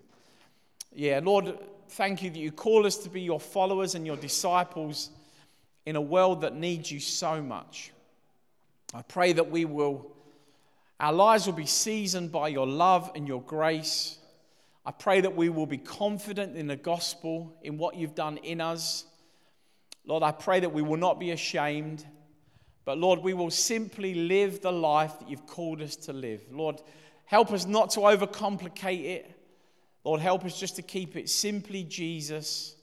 Yeah, 0.95 1.19
Lord, 1.21 1.59
thank 1.89 2.23
you 2.23 2.29
that 2.29 2.39
you 2.39 2.53
call 2.53 2.85
us 2.85 2.95
to 2.99 3.09
be 3.09 3.19
your 3.19 3.41
followers 3.41 3.95
and 3.95 4.05
your 4.05 4.15
disciples 4.15 5.09
in 5.85 5.97
a 5.97 6.01
world 6.01 6.39
that 6.39 6.55
needs 6.55 6.89
you 6.89 7.01
so 7.01 7.41
much. 7.41 7.91
I 8.93 9.01
pray 9.01 9.33
that 9.33 9.51
we 9.51 9.65
will, 9.65 10.09
our 11.01 11.11
lives 11.11 11.47
will 11.47 11.53
be 11.53 11.65
seasoned 11.65 12.31
by 12.31 12.47
your 12.47 12.65
love 12.65 13.11
and 13.13 13.27
your 13.27 13.41
grace. 13.41 14.19
I 14.85 14.91
pray 14.91 15.19
that 15.19 15.35
we 15.35 15.49
will 15.49 15.65
be 15.65 15.79
confident 15.79 16.55
in 16.55 16.67
the 16.67 16.77
gospel, 16.77 17.57
in 17.61 17.77
what 17.77 17.97
you've 17.97 18.15
done 18.15 18.37
in 18.37 18.61
us. 18.61 19.03
Lord, 20.05 20.23
I 20.23 20.31
pray 20.31 20.61
that 20.61 20.71
we 20.71 20.81
will 20.81 20.95
not 20.95 21.19
be 21.19 21.31
ashamed. 21.31 22.05
But 22.85 22.97
Lord, 22.97 23.19
we 23.19 23.33
will 23.33 23.51
simply 23.51 24.13
live 24.13 24.61
the 24.61 24.71
life 24.71 25.19
that 25.19 25.29
you've 25.29 25.47
called 25.47 25.81
us 25.81 25.95
to 25.97 26.13
live. 26.13 26.41
Lord, 26.51 26.81
help 27.25 27.51
us 27.51 27.65
not 27.65 27.91
to 27.91 28.01
overcomplicate 28.01 29.05
it. 29.05 29.31
Lord, 30.03 30.19
help 30.19 30.45
us 30.45 30.59
just 30.59 30.77
to 30.77 30.81
keep 30.81 31.15
it 31.15 31.29
simply 31.29 31.83
Jesus 31.83 32.75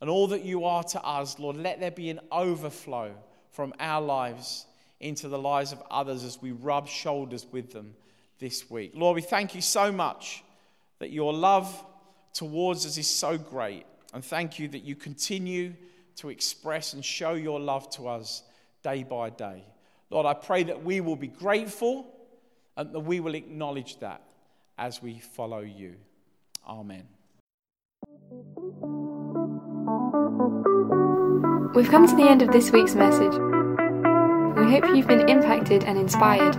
and 0.00 0.08
all 0.08 0.28
that 0.28 0.44
you 0.44 0.64
are 0.64 0.82
to 0.82 1.02
us. 1.02 1.38
Lord, 1.38 1.56
let 1.56 1.80
there 1.80 1.90
be 1.90 2.10
an 2.10 2.20
overflow 2.32 3.12
from 3.50 3.74
our 3.78 4.00
lives 4.00 4.66
into 5.00 5.28
the 5.28 5.38
lives 5.38 5.72
of 5.72 5.82
others 5.90 6.24
as 6.24 6.40
we 6.40 6.52
rub 6.52 6.88
shoulders 6.88 7.46
with 7.52 7.72
them 7.72 7.94
this 8.38 8.70
week. 8.70 8.92
Lord, 8.94 9.16
we 9.16 9.22
thank 9.22 9.54
you 9.54 9.60
so 9.60 9.92
much 9.92 10.42
that 10.98 11.10
your 11.10 11.32
love 11.32 11.84
towards 12.32 12.86
us 12.86 12.96
is 12.96 13.06
so 13.06 13.36
great. 13.36 13.84
And 14.14 14.24
thank 14.24 14.58
you 14.58 14.68
that 14.68 14.84
you 14.84 14.96
continue 14.96 15.74
to 16.16 16.30
express 16.30 16.94
and 16.94 17.04
show 17.04 17.34
your 17.34 17.60
love 17.60 17.90
to 17.90 18.08
us 18.08 18.42
day 18.84 19.02
by 19.02 19.30
day. 19.30 19.64
Lord, 20.10 20.26
I 20.26 20.34
pray 20.34 20.62
that 20.64 20.84
we 20.84 21.00
will 21.00 21.16
be 21.16 21.26
grateful 21.26 22.06
and 22.76 22.92
that 22.92 23.00
we 23.00 23.18
will 23.18 23.34
acknowledge 23.34 23.98
that 23.98 24.22
as 24.78 25.02
we 25.02 25.18
follow 25.18 25.58
you. 25.60 25.96
Amen. 26.68 27.08
We've 31.74 31.90
come 31.90 32.06
to 32.06 32.14
the 32.14 32.28
end 32.28 32.42
of 32.42 32.52
this 32.52 32.70
week's 32.70 32.94
message. 32.94 33.32
We 33.32 34.70
hope 34.70 34.84
you've 34.94 35.08
been 35.08 35.28
impacted 35.28 35.82
and 35.84 35.98
inspired. 35.98 36.54